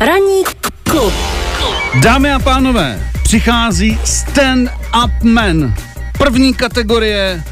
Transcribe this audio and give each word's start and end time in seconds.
Ranní 0.00 0.44
klub. 0.82 1.12
Dámy 2.02 2.32
a 2.32 2.38
pánové, 2.38 3.10
přichází 3.22 3.98
Stand 4.04 4.70
Up 5.04 5.22
Man. 5.22 5.74
První 6.18 6.54
kategorie 6.54 7.44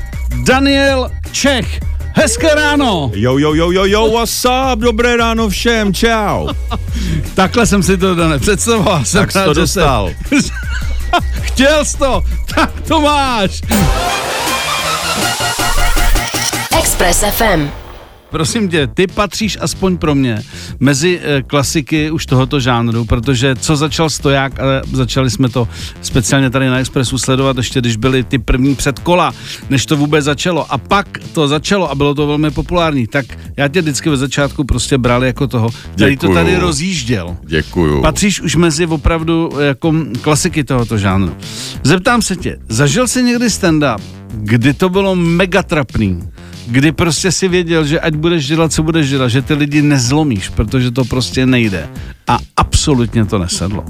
Daniel 0.42 1.10
Čech. 1.32 1.80
Hezké 2.14 2.54
ráno. 2.54 3.10
Jo, 3.14 3.38
jo, 3.38 3.54
jo, 3.54 3.70
jo, 3.70 3.84
jo, 3.84 4.10
what's 4.12 4.44
up? 4.44 4.78
Dobré 4.78 5.16
ráno 5.16 5.48
všem, 5.48 5.94
čau. 5.94 6.48
Takhle 7.34 7.66
jsem 7.66 7.82
si 7.82 7.96
to 7.96 8.14
Dane 8.14 8.38
představoval. 8.38 9.04
Jsem 9.04 9.20
Tak 9.20 9.32
jsi 9.32 9.38
to 9.44 9.54
dostal. 9.54 10.10
Chtěl 11.40 11.84
jsi 11.84 11.96
to, 11.96 12.22
tak 12.54 12.70
to 12.88 13.00
máš. 13.00 13.60
Express 16.78 17.24
FM. 17.36 17.83
Prosím 18.34 18.68
tě, 18.68 18.86
ty 18.86 19.06
patříš 19.06 19.58
aspoň 19.60 19.96
pro 19.96 20.14
mě 20.14 20.42
mezi 20.80 21.20
eh, 21.22 21.42
klasiky 21.42 22.10
už 22.10 22.26
tohoto 22.26 22.60
žánru, 22.60 23.04
protože 23.04 23.56
co 23.56 23.76
začal 23.76 24.10
Stoják, 24.10 24.60
ale 24.60 24.82
začali 24.92 25.30
jsme 25.30 25.48
to 25.48 25.68
speciálně 26.02 26.50
tady 26.50 26.68
na 26.68 26.78
Expressu 26.78 27.18
sledovat 27.18 27.56
ještě, 27.56 27.80
když 27.80 27.96
byly 27.96 28.24
ty 28.24 28.38
první 28.38 28.74
předkola, 28.74 29.34
než 29.70 29.86
to 29.86 29.96
vůbec 29.96 30.24
začalo. 30.24 30.72
A 30.72 30.78
pak 30.78 31.18
to 31.32 31.48
začalo 31.48 31.90
a 31.90 31.94
bylo 31.94 32.14
to 32.14 32.26
velmi 32.26 32.50
populární, 32.50 33.06
tak 33.06 33.26
já 33.56 33.68
tě 33.68 33.82
vždycky 33.82 34.10
ve 34.10 34.16
začátku 34.16 34.64
prostě 34.64 34.98
bral 34.98 35.24
jako 35.24 35.46
toho, 35.46 35.70
který 35.92 36.16
to 36.16 36.26
Děkuju. 36.26 36.34
tady 36.34 36.56
rozjížděl. 36.56 37.36
Děkuju. 37.46 38.02
Patříš 38.02 38.40
už 38.40 38.56
mezi 38.56 38.86
opravdu 38.86 39.50
jako 39.60 39.94
klasiky 40.20 40.64
tohoto 40.64 40.98
žánru. 40.98 41.36
Zeptám 41.82 42.22
se 42.22 42.36
tě, 42.36 42.56
zažil 42.68 43.08
jsi 43.08 43.22
někdy 43.22 43.46
stand-up, 43.46 44.00
kdy 44.32 44.74
to 44.74 44.88
bylo 44.88 45.16
mega 45.16 45.62
trapný, 45.62 46.22
kdy 46.66 46.92
prostě 46.92 47.32
si 47.32 47.48
věděl, 47.48 47.84
že 47.84 48.00
ať 48.00 48.14
budeš 48.14 48.46
dělat, 48.46 48.72
co 48.72 48.82
budeš 48.82 49.10
dělat, 49.10 49.28
že 49.28 49.42
ty 49.42 49.54
lidi 49.54 49.82
nezlomíš, 49.82 50.48
protože 50.48 50.90
to 50.90 51.04
prostě 51.04 51.46
nejde. 51.46 51.88
A 52.28 52.38
absolutně 52.56 53.24
to 53.24 53.38
nesedlo. 53.38 53.84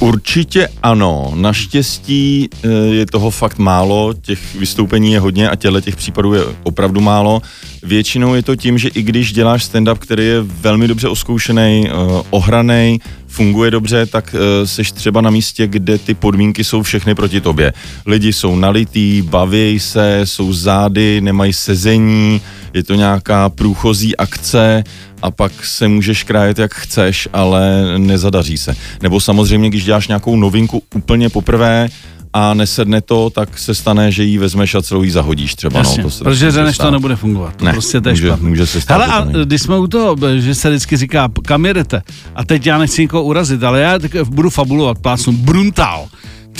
Určitě 0.00 0.68
ano, 0.82 1.32
naštěstí 1.34 2.48
eh, 2.52 2.68
je 2.68 3.06
toho 3.06 3.30
fakt 3.30 3.58
málo, 3.58 4.14
těch 4.22 4.54
vystoupení 4.54 5.12
je 5.12 5.20
hodně 5.20 5.50
a 5.50 5.56
těle 5.56 5.82
těch 5.82 5.96
případů 5.96 6.34
je 6.34 6.42
opravdu 6.62 7.00
málo. 7.00 7.42
Většinou 7.82 8.34
je 8.34 8.42
to 8.42 8.56
tím, 8.56 8.78
že 8.78 8.88
i 8.88 9.02
když 9.02 9.32
děláš 9.32 9.64
stand-up, 9.64 9.98
který 9.98 10.26
je 10.26 10.40
velmi 10.42 10.88
dobře 10.88 11.08
oskoušený, 11.08 11.88
ohraný, 12.30 13.00
funguje 13.26 13.70
dobře, 13.70 14.06
tak 14.06 14.34
eh, 14.34 14.66
seš 14.66 14.92
třeba 14.92 15.20
na 15.20 15.30
místě, 15.30 15.66
kde 15.66 15.98
ty 15.98 16.14
podmínky 16.14 16.64
jsou 16.64 16.82
všechny 16.82 17.14
proti 17.14 17.40
tobě. 17.40 17.72
Lidi 18.06 18.32
jsou 18.32 18.56
nalitý, 18.56 19.22
baví 19.22 19.80
se, 19.80 20.20
jsou 20.24 20.52
zády, 20.52 21.20
nemají 21.20 21.52
sezení, 21.52 22.40
je 22.74 22.82
to 22.84 22.94
nějaká 22.94 23.48
průchozí 23.48 24.16
akce 24.16 24.84
a 25.22 25.30
pak 25.30 25.52
se 25.64 25.88
můžeš 25.88 26.22
krájet 26.24 26.58
jak 26.58 26.74
chceš, 26.74 27.28
ale 27.32 27.84
nezadaří 27.98 28.58
se. 28.58 28.74
Nebo 29.02 29.20
samozřejmě, 29.20 29.68
když 29.70 29.84
děláš 29.84 30.08
nějakou 30.08 30.36
novinku 30.36 30.82
úplně 30.94 31.28
poprvé 31.28 31.88
a 32.32 32.54
nesedne 32.54 33.00
to, 33.00 33.30
tak 33.30 33.58
se 33.58 33.74
stane, 33.74 34.12
že 34.12 34.24
ji 34.24 34.38
vezmeš 34.38 34.74
a 34.74 34.82
celou 34.82 35.02
ji 35.02 35.10
zahodíš 35.10 35.54
třeba. 35.54 35.78
Jasně, 35.78 36.02
no, 36.02 36.08
to 36.08 36.10
se 36.10 36.24
protože 36.24 36.44
může 36.46 36.50
řekneš, 36.50 36.78
to 36.78 36.90
nebude 36.90 37.16
fungovat. 37.16 37.56
To 37.56 37.64
Ne, 37.64 37.72
prostě 37.72 38.00
to 38.00 38.08
je 38.08 38.12
může- 38.12 38.26
špatný. 38.26 38.48
může 38.48 38.66
se 38.66 38.80
stát, 38.80 39.00
Hele, 39.00 39.14
a 39.40 39.44
když 39.44 39.62
jsme 39.62 39.78
u 39.78 39.86
toho, 39.86 40.16
že 40.38 40.54
se 40.54 40.70
vždycky 40.70 40.96
říká, 40.96 41.28
kam 41.46 41.66
jedete, 41.66 42.02
a 42.34 42.44
teď 42.44 42.66
já 42.66 42.78
nechci 42.78 43.02
nikoho 43.02 43.24
urazit, 43.24 43.62
ale 43.62 43.80
já 43.80 43.98
tak 43.98 44.10
budu 44.28 44.50
fabulovat, 44.50 44.98
plácnu, 44.98 45.32
Bruntal. 45.32 46.06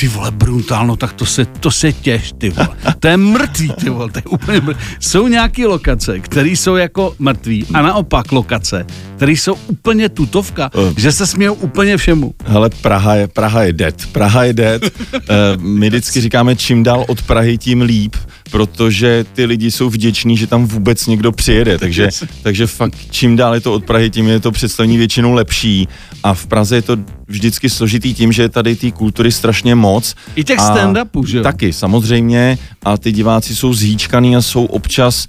Ty 0.00 0.08
vole, 0.08 0.30
Bruntal, 0.30 0.86
no 0.86 0.96
tak 0.96 1.12
to 1.12 1.26
se, 1.26 1.44
to 1.44 1.70
se 1.70 1.92
těš, 1.92 2.32
ty 2.38 2.50
vole. 2.50 2.68
To 3.00 3.08
je 3.08 3.16
mrtvý, 3.16 3.72
ty 3.80 3.90
vole, 3.90 4.10
to 4.10 4.18
je 4.18 4.22
úplně 4.22 4.60
mrtvý. 4.60 4.84
Jsou 5.00 5.28
nějaké 5.28 5.66
lokace, 5.66 6.18
které 6.20 6.48
jsou 6.48 6.76
jako 6.76 7.14
mrtví 7.18 7.66
a 7.74 7.82
naopak 7.82 8.32
lokace, 8.32 8.86
které 9.16 9.32
jsou 9.32 9.54
úplně 9.66 10.08
tutovka, 10.08 10.70
Eh. 10.74 10.94
že 11.00 11.12
se 11.12 11.26
smějou 11.26 11.54
úplně 11.54 11.96
všemu. 11.96 12.34
Hele, 12.44 12.70
Praha 12.82 13.14
je, 13.14 13.28
Praha 13.28 13.62
je 13.62 13.72
dead. 13.72 14.06
Praha 14.12 14.44
je 14.44 14.52
dead. 14.52 14.82
Eh, 14.84 15.20
My 15.56 15.88
vždycky 15.88 16.20
říkáme, 16.20 16.56
čím 16.56 16.82
dál 16.82 17.04
od 17.08 17.22
Prahy, 17.22 17.58
tím 17.58 17.82
líp, 17.82 18.16
protože 18.50 19.24
ty 19.32 19.44
lidi 19.44 19.70
jsou 19.70 19.90
vděční, 19.90 20.36
že 20.36 20.46
tam 20.46 20.66
vůbec 20.66 21.06
někdo 21.06 21.32
přijede. 21.32 21.78
Takže, 21.78 22.08
takže 22.42 22.66
fakt, 22.66 22.96
čím 23.10 23.36
dál 23.36 23.54
je 23.54 23.60
to 23.60 23.72
od 23.72 23.84
Prahy, 23.84 24.10
tím 24.10 24.28
je 24.28 24.40
to 24.40 24.52
představení 24.52 24.96
většinou 24.96 25.32
lepší. 25.32 25.88
A 26.22 26.34
v 26.34 26.46
Praze 26.46 26.76
je 26.76 26.82
to 26.82 26.96
vždycky 27.26 27.70
složitý 27.70 28.14
tím, 28.14 28.32
že 28.32 28.42
je 28.42 28.48
tady 28.48 28.76
té 28.76 28.90
kultury 28.90 29.32
strašně 29.32 29.74
moc. 29.74 30.14
I 30.36 30.44
těch 30.44 30.58
A 30.58 30.74
stand-upů, 30.74 31.26
že 31.26 31.36
jo? 31.36 31.42
Taky, 31.42 31.72
samozřejmě. 31.72 32.58
A 32.84 32.98
ty 32.98 33.12
diváci 33.12 33.56
jsou 33.56 33.74
zhýčkaný 33.74 34.36
a 34.36 34.42
jsou 34.42 34.64
občas 34.64 35.26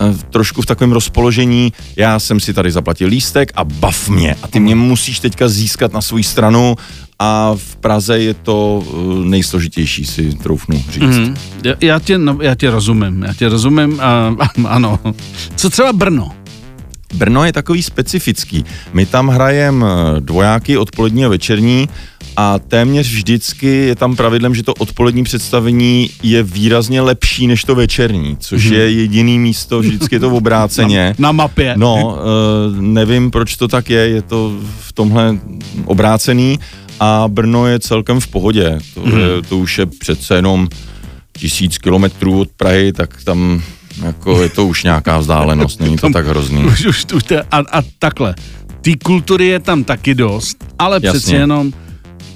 eh, 0.00 0.14
trošku 0.30 0.62
v 0.62 0.66
takovém 0.66 0.92
rozpoložení, 0.92 1.72
já 1.96 2.18
jsem 2.18 2.40
si 2.40 2.54
tady 2.54 2.70
zaplatil 2.70 3.08
lístek 3.08 3.52
a 3.54 3.64
bav 3.64 4.08
mě. 4.08 4.36
A 4.42 4.48
ty 4.48 4.60
mě 4.60 4.74
musíš 4.74 5.20
teďka 5.20 5.48
získat 5.48 5.92
na 5.92 6.00
svou 6.00 6.22
stranu 6.22 6.76
a 7.18 7.52
v 7.56 7.76
Praze 7.76 8.18
je 8.18 8.34
to 8.34 8.84
eh, 8.86 9.28
nejsložitější, 9.28 10.04
si 10.04 10.34
troufnu 10.34 10.84
říct. 10.90 11.02
Mm. 11.02 11.34
Já, 11.80 11.98
tě, 11.98 12.18
no, 12.18 12.38
já 12.40 12.54
tě 12.54 12.70
rozumím, 12.70 13.22
já 13.22 13.34
tě 13.34 13.48
rozumím, 13.48 14.00
a, 14.00 14.36
ano. 14.68 14.98
Co 15.56 15.70
třeba 15.70 15.92
Brno? 15.92 16.32
Brno 17.14 17.44
je 17.44 17.52
takový 17.52 17.82
specifický. 17.82 18.64
My 18.92 19.06
tam 19.06 19.28
hrajeme 19.28 19.86
dvojáky 20.20 20.78
odpolední 20.78 21.24
a 21.24 21.28
večerní 21.28 21.88
a 22.36 22.58
téměř 22.58 23.08
vždycky 23.12 23.66
je 23.66 23.94
tam 23.94 24.16
pravidlem, 24.16 24.54
že 24.54 24.62
to 24.62 24.74
odpolední 24.74 25.24
představení 25.24 26.10
je 26.22 26.42
výrazně 26.42 27.00
lepší 27.00 27.46
než 27.46 27.64
to 27.64 27.74
večerní, 27.74 28.36
což 28.40 28.64
Mhm. 28.64 28.74
je 28.74 28.90
jediný 28.90 29.38
místo, 29.38 29.80
vždycky 29.80 30.14
je 30.14 30.20
to 30.20 30.30
obráceně. 30.36 31.14
Na 31.18 31.32
mapě. 31.32 31.74
No, 31.76 32.16
eh, 32.18 32.80
nevím, 32.80 33.30
proč 33.30 33.56
to 33.56 33.68
tak 33.68 33.90
je, 33.90 34.00
je 34.08 34.22
to 34.22 34.56
v 34.80 34.92
tomhle 34.92 35.38
obrácený 35.84 36.58
a 37.00 37.24
Brno 37.28 37.66
je 37.66 37.80
celkem 37.80 38.20
v 38.20 38.26
pohodě. 38.26 38.78
To, 38.94 39.16
je, 39.16 39.42
to 39.48 39.58
už 39.58 39.78
je 39.78 39.86
přece 39.86 40.34
jenom 40.34 40.68
tisíc 41.38 41.78
kilometrů 41.78 42.40
od 42.40 42.48
Prahy, 42.56 42.92
tak 42.92 43.24
tam 43.24 43.62
jako 44.02 44.42
je 44.42 44.48
to 44.48 44.66
už 44.66 44.84
nějaká 44.84 45.18
vzdálenost, 45.18 45.80
není 45.80 45.96
to 45.96 46.10
tak 46.10 46.26
hrozný. 46.26 46.64
Už, 46.64 46.86
už, 46.86 47.06
už 47.14 47.22
a, 47.50 47.58
a 47.58 47.82
takhle. 47.98 48.34
Té 48.80 48.90
kultury 49.04 49.46
je 49.46 49.60
tam 49.60 49.84
taky 49.84 50.14
dost, 50.14 50.64
ale 50.78 50.96
Jasně. 51.02 51.10
přeci 51.20 51.34
jenom 51.34 51.72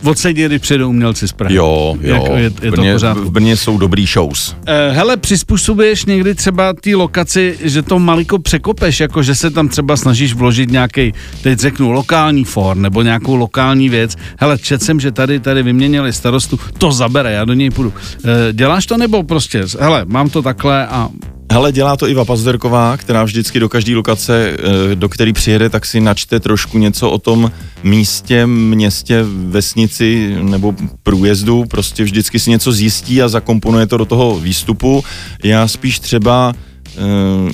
odsedí, 0.04 0.44
když 0.44 0.60
přijdou 0.60 0.88
umělci 0.88 1.28
z 1.28 1.32
Prahy. 1.32 1.54
Jo, 1.54 1.96
jo, 2.00 2.14
Jako 2.14 2.36
je, 2.36 2.42
je 2.42 2.50
v, 2.50 2.60
to 2.60 2.70
Brně, 2.70 2.92
pořádku. 2.92 3.24
v 3.24 3.30
Brně 3.30 3.56
jsou 3.56 3.78
dobrý 3.78 4.06
shows. 4.06 4.56
Eh, 4.66 4.90
hele, 4.92 5.16
přizpůsobuješ 5.16 6.04
někdy 6.04 6.34
třeba 6.34 6.72
té 6.72 6.94
lokaci, 6.96 7.58
že 7.62 7.82
to 7.82 7.98
maliko 7.98 8.38
překopeš, 8.38 9.00
jako 9.00 9.22
že 9.22 9.34
se 9.34 9.50
tam 9.50 9.68
třeba 9.68 9.96
snažíš 9.96 10.34
vložit 10.34 10.70
nějaký, 10.70 11.12
teď 11.42 11.58
řeknu, 11.58 11.90
lokální 11.92 12.44
for 12.44 12.76
nebo 12.76 13.02
nějakou 13.02 13.36
lokální 13.36 13.88
věc. 13.88 14.16
Hele, 14.38 14.58
čet 14.58 14.82
jsem, 14.82 15.00
že 15.00 15.12
tady, 15.12 15.40
tady 15.40 15.62
vyměnili 15.62 16.12
starostu, 16.12 16.58
to 16.78 16.92
zabere, 16.92 17.32
já 17.32 17.44
do 17.44 17.52
něj 17.54 17.70
půjdu. 17.70 17.92
Eh, 18.24 18.52
děláš 18.52 18.86
to 18.86 18.96
nebo 18.96 19.22
prostě, 19.22 19.64
hele, 19.80 20.04
mám 20.08 20.30
to 20.30 20.42
takhle 20.42 20.86
a 20.86 21.08
Hele, 21.52 21.72
dělá 21.72 21.96
to 21.96 22.08
Iva 22.08 22.24
Pazderková, 22.24 22.96
která 22.96 23.24
vždycky 23.24 23.60
do 23.60 23.68
každé 23.68 23.96
lokace, 23.96 24.56
eh, 24.58 24.94
do 24.94 25.08
který 25.08 25.32
přijede, 25.32 25.70
tak 25.70 25.86
si 25.86 26.00
načte 26.00 26.40
trošku 26.40 26.78
něco 26.78 27.10
o 27.10 27.18
tom 27.18 27.52
místě, 27.82 28.46
městě, 28.46 29.24
vesnici 29.48 30.36
nebo 30.42 30.74
průjezdu. 31.02 31.64
Prostě 31.64 32.04
vždycky 32.04 32.38
si 32.38 32.50
něco 32.50 32.72
zjistí 32.72 33.22
a 33.22 33.28
zakomponuje 33.28 33.86
to 33.86 33.96
do 33.96 34.04
toho 34.04 34.40
výstupu. 34.40 35.04
Já 35.44 35.68
spíš 35.68 35.98
třeba 35.98 36.54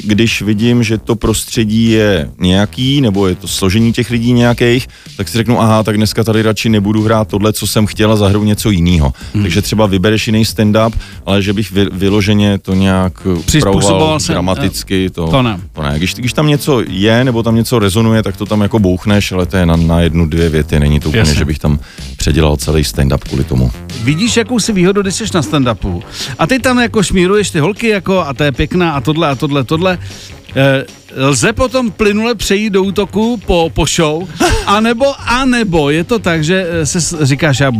když 0.04 0.42
vidím, 0.42 0.82
že 0.82 0.98
to 0.98 1.16
prostředí 1.16 1.90
je 1.90 2.30
nějaký, 2.38 3.00
nebo 3.00 3.26
je 3.26 3.34
to 3.34 3.48
složení 3.48 3.92
těch 3.92 4.10
lidí 4.10 4.32
nějakých, 4.32 4.88
tak 5.16 5.28
si 5.28 5.38
řeknu, 5.38 5.60
aha, 5.60 5.82
tak 5.82 5.96
dneska 5.96 6.24
tady 6.24 6.42
radši 6.42 6.68
nebudu 6.68 7.02
hrát 7.02 7.28
tohle, 7.28 7.52
co 7.52 7.66
jsem 7.66 7.86
chtěla, 7.86 8.16
zahraju 8.16 8.44
něco 8.44 8.70
jiného. 8.70 9.12
Hmm. 9.34 9.42
Takže 9.42 9.62
třeba 9.62 9.86
vybereš 9.86 10.26
jiný 10.26 10.44
stand-up, 10.44 10.92
ale 11.26 11.42
že 11.42 11.52
bych 11.52 11.72
vy, 11.72 11.86
vyloženě 11.92 12.58
to 12.58 12.74
nějak 12.74 13.26
upravoval 13.58 14.20
se, 14.20 14.32
dramaticky, 14.32 15.10
to, 15.10 15.28
to 15.28 15.42
ne. 15.42 15.60
to 15.72 15.82
ne. 15.82 15.94
Když, 15.96 16.14
když 16.14 16.32
tam 16.32 16.46
něco 16.46 16.82
je, 16.88 17.24
nebo 17.24 17.42
tam 17.42 17.54
něco 17.54 17.78
rezonuje, 17.78 18.22
tak 18.22 18.36
to 18.36 18.46
tam 18.46 18.60
jako 18.60 18.78
bouchneš, 18.78 19.32
ale 19.32 19.46
to 19.46 19.56
je 19.56 19.66
na, 19.66 19.76
na 19.76 20.00
jednu, 20.00 20.26
dvě 20.26 20.48
věty, 20.48 20.80
není 20.80 21.00
to 21.00 21.08
úplně, 21.08 21.18
Jasně. 21.18 21.34
že 21.34 21.44
bych 21.44 21.58
tam 21.58 21.78
předělal 22.16 22.56
celý 22.56 22.82
stand-up 22.82 23.18
kvůli 23.18 23.44
tomu. 23.44 23.70
Vidíš, 24.02 24.36
jakou 24.36 24.58
si 24.58 24.72
výhodu, 24.72 25.02
když 25.02 25.14
jsi 25.14 25.24
na 25.34 25.40
stand-upu. 25.40 26.02
A 26.38 26.46
ty 26.46 26.58
tam 26.58 26.78
jako 26.78 27.02
šmíruješ 27.02 27.50
ty 27.50 27.58
holky, 27.58 27.88
jako 27.88 28.20
a 28.20 28.34
to 28.34 28.44
je 28.44 28.52
pěkná 28.52 28.92
a 28.92 29.00
tohle 29.00 29.25
a 29.30 29.34
tohle, 29.34 29.64
tohle. 29.64 29.98
Eh, 31.14 31.24
lze 31.26 31.52
potom 31.52 31.90
plynule 31.90 32.34
přejít 32.34 32.70
do 32.70 32.82
útoku 32.82 33.40
po, 33.46 33.70
po 33.74 33.86
show, 33.86 34.28
anebo, 34.66 35.04
anebo 35.26 35.90
je 35.90 36.04
to 36.04 36.18
tak, 36.18 36.44
že 36.44 36.66
eh, 36.70 36.86
se 36.86 37.26
říkáš 37.26 37.60
a, 37.60 37.72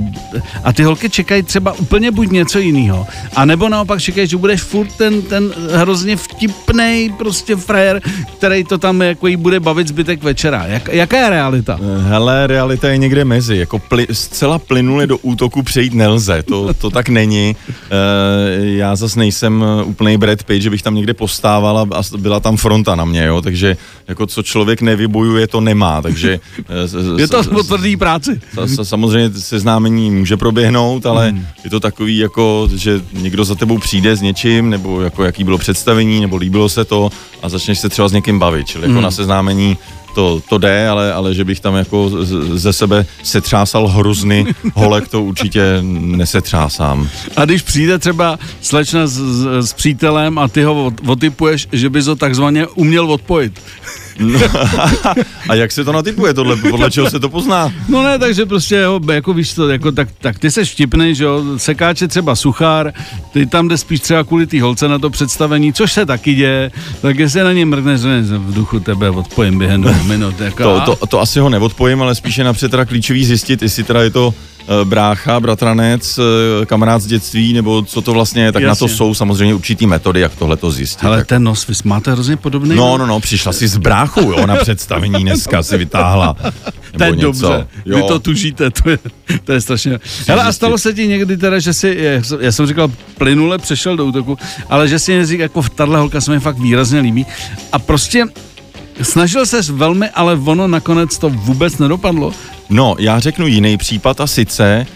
a 0.65 0.73
ty 0.73 0.83
holky 0.83 1.11
čekají 1.11 1.43
třeba 1.43 1.73
úplně 1.73 2.11
buď 2.11 2.31
něco 2.31 2.59
jiného, 2.59 3.07
anebo 3.37 3.69
naopak 3.69 4.01
čekají, 4.01 4.27
že 4.27 4.37
budeš 4.37 4.63
furt 4.63 4.89
ten, 4.97 5.23
ten 5.23 5.55
hrozně 5.73 6.17
vtipnej 6.17 7.13
prostě 7.19 7.57
frajer, 7.57 8.03
který 8.39 8.65
to 8.65 8.79
tam 8.79 9.03
jako 9.03 9.27
jí 9.27 9.37
bude 9.37 9.61
bavit 9.61 9.89
zbytek 9.89 10.23
večera. 10.23 10.67
Jak, 10.67 10.89
jaká 10.89 11.17
je 11.17 11.31
realita? 11.31 11.79
Hele, 12.09 12.47
realita 12.47 12.89
je 12.89 12.99
někde 12.99 13.25
mezi. 13.25 13.57
Jako 13.57 13.79
pli, 13.79 14.07
zcela 14.13 14.59
plynule 14.59 15.07
do 15.07 15.19
útoku 15.19 15.63
přejít 15.63 15.95
nelze. 15.95 16.43
To, 16.43 16.75
to 16.75 16.91
tak 16.91 17.09
není. 17.09 17.57
E, 17.91 18.67
já 18.67 18.97
zas 18.97 19.17
nejsem 19.17 19.65
úplný 19.85 20.17
Brad 20.17 20.43
Pitt, 20.43 20.63
že 20.63 20.71
bych 20.71 20.83
tam 20.83 20.95
někde 20.95 21.15
postával 21.15 21.79
a 21.79 22.03
byla 22.17 22.41
tam 22.41 22.57
fronta 22.57 22.95
na 22.95 23.05
mě. 23.05 23.26
Jo, 23.27 23.43
takže 23.43 23.77
jako 24.09 24.27
co 24.27 24.43
člověk 24.43 24.83
nevybojuje, 24.83 25.47
to 25.47 25.61
nemá, 25.61 26.03
takže... 26.03 26.41
eh, 26.69 27.21
Je 27.21 27.29
to 27.29 27.39
o 27.39 27.63
tvrdý 27.63 27.97
práci. 27.97 28.41
Sa- 28.55 28.67
sa- 28.67 28.85
Samozřejmě 28.85 29.31
seznámení 29.41 30.11
může 30.11 30.37
proběhnout, 30.37 31.07
ale 31.07 31.31
hmm. 31.31 31.47
je 31.65 31.71
to 31.71 31.81
takový 31.81 32.19
jako, 32.19 32.69
že 32.75 33.01
někdo 33.13 33.45
za 33.45 33.55
tebou 33.55 33.79
přijde 33.79 34.17
s 34.17 34.21
něčím, 34.23 34.71
nebo 34.71 35.01
jako 35.03 35.25
jaký 35.25 35.45
bylo 35.45 35.59
představení, 35.59 36.21
nebo 36.21 36.37
líbilo 36.37 36.69
se 36.69 36.85
to 36.85 37.11
a 37.43 37.49
začneš 37.49 37.79
se 37.79 37.89
třeba 37.89 38.09
s 38.09 38.13
někým 38.13 38.39
bavit. 38.39 38.67
Čili 38.67 38.85
jako 38.85 38.93
Hmm. 38.93 39.03
na 39.03 39.11
seznámení 39.11 39.77
to, 40.17 40.43
to 40.49 40.59
jde, 40.59 40.89
ale, 40.89 41.13
ale 41.13 41.35
že 41.35 41.45
bych 41.45 41.61
tam 41.61 41.75
jako 41.75 42.11
ze 42.55 42.73
sebe 42.73 43.07
setřásal 43.23 43.89
hrozny 43.89 44.47
holek, 44.75 45.09
to 45.09 45.23
určitě 45.23 45.79
nesetřásám. 45.83 47.09
A 47.37 47.45
když 47.45 47.63
přijde 47.63 47.99
třeba 47.99 48.39
slečna 48.61 49.07
s, 49.07 49.13
s, 49.13 49.69
s 49.69 49.73
přítelem 49.73 50.39
a 50.39 50.49
ty 50.49 50.63
ho 50.63 50.93
otypuješ, 51.07 51.69
že 51.73 51.91
bys 51.91 52.07
ho 52.07 52.17
takzvaně 52.17 52.67
uměl 52.67 53.13
odpojit. 53.13 53.61
A 55.49 55.55
jak 55.55 55.73
se 55.73 55.85
to 55.85 55.93
natypuje 55.93 56.35
tohle, 56.35 56.57
podle 56.57 56.91
čeho 56.91 57.11
se 57.11 57.21
to 57.21 57.29
pozná? 57.29 57.73
No 57.89 58.03
ne, 58.03 58.19
takže 58.19 58.47
prostě 58.47 58.77
jo, 58.77 59.01
jako 59.13 59.33
víš 59.35 59.53
to, 59.53 59.69
jako, 59.69 59.93
tak, 59.93 60.09
tak 60.21 60.39
ty 60.39 60.51
seš 60.51 60.73
vtipnej, 60.73 61.15
že 61.15 61.25
jo, 61.25 61.43
sekáče 61.57 62.09
třeba 62.09 62.37
suchár, 62.37 62.93
ty 63.33 63.47
tam 63.47 63.69
jde 63.69 63.79
spíš 63.79 64.01
třeba 64.01 64.25
kvůli 64.25 64.47
té 64.47 64.63
holce 64.63 64.89
na 64.89 64.99
to 64.99 65.11
představení, 65.11 65.73
což 65.73 65.93
se 65.93 66.07
taky 66.07 66.35
děje, 66.35 66.71
tak 67.03 67.19
jestli 67.19 67.41
na 67.41 67.53
ně 67.53 67.67
mrkneš, 67.67 68.01
že 68.01 68.23
v 68.39 68.55
duchu 68.55 68.81
tebe 68.81 69.11
odpojím 69.11 69.59
během 69.59 69.83
dvou 69.83 70.03
minut. 70.03 70.41
Jako, 70.41 70.63
To, 70.63 70.97
to, 70.97 71.07
to 71.07 71.21
asi 71.21 71.41
ho 71.41 71.49
neodpojím, 71.49 72.03
ale 72.03 72.15
spíše 72.15 72.45
napřed 72.45 72.71
teda 72.71 72.85
klíčový 72.85 73.25
zjistit, 73.25 73.63
jestli 73.63 73.85
teda 73.85 74.03
je 74.03 74.11
to 74.11 74.35
brácha, 74.85 75.41
bratranec, 75.41 76.19
eh, 76.63 76.67
kamarád 76.67 77.03
z 77.03 77.07
dětství, 77.07 77.53
nebo 77.53 77.83
co 77.83 78.03
to 78.03 78.13
vlastně 78.13 78.43
je, 78.43 78.53
tak 78.53 78.63
na 78.63 78.75
to 78.75 78.85
Jasně. 78.85 78.97
jsou 78.97 79.15
samozřejmě 79.15 79.55
určitý 79.55 79.87
metody, 79.87 80.21
jak 80.21 80.35
tohle 80.35 80.57
to 80.57 80.71
zjistit. 80.71 81.05
Ale 81.07 81.17
tak. 81.17 81.27
ten 81.27 81.45
nos, 81.45 81.67
vy 81.67 81.75
máte 81.85 82.13
hrozně 82.13 82.37
podobný. 82.37 82.77
No, 82.77 82.99
no, 82.99 83.07
no, 83.07 83.21
přišla 83.21 83.53
si 83.53 83.69
s 83.69 83.77
bráchou, 83.77 84.31
jo, 84.31 84.47
na 84.47 84.57
představení 84.57 85.23
dneska 85.23 85.63
si 85.63 85.77
vytáhla. 85.79 86.37
To 86.99 87.05
je 87.05 87.13
dobře, 87.13 87.67
vy 87.87 88.03
to 88.03 88.19
tužíte, 88.19 88.71
to 88.71 88.91
je, 88.91 88.99
to 89.45 89.53
je 89.53 89.61
strašně. 89.61 89.99
Hele, 90.29 90.43
a 90.43 90.53
stalo 90.53 90.79
se 90.79 90.95
ti 90.95 91.09
někdy 91.09 91.37
teda, 91.37 91.59
že 91.59 91.73
si, 91.73 91.99
já 92.41 92.53
jsem- 92.53 92.67
říkal, 92.67 92.89
plynule 93.19 93.59
přešel 93.59 93.97
do 93.97 94.07
útoku, 94.07 94.39
ale 94.69 94.89
že 94.89 94.99
si 94.99 95.27
jako 95.39 95.63
tahle 95.75 95.99
holka 95.99 96.21
se 96.21 96.31
mi 96.31 96.41
fakt 96.41 96.59
výrazně 96.59 97.01
líbí 97.01 97.27
a 97.73 97.79
prostě 97.79 98.25
snažil 99.03 99.47
ses 99.47 99.69
velmi, 99.69 100.09
ale 100.09 100.35
ono 100.45 100.69
nakonec 100.69 101.19
to 101.19 101.31
vůbec 101.31 101.79
nedopadlo. 101.79 102.33
No, 102.71 102.97
já 102.99 103.19
řeknu 103.19 103.47
jiný 103.47 103.77
případ 103.77 104.21
a 104.21 104.27
sice 104.27 104.87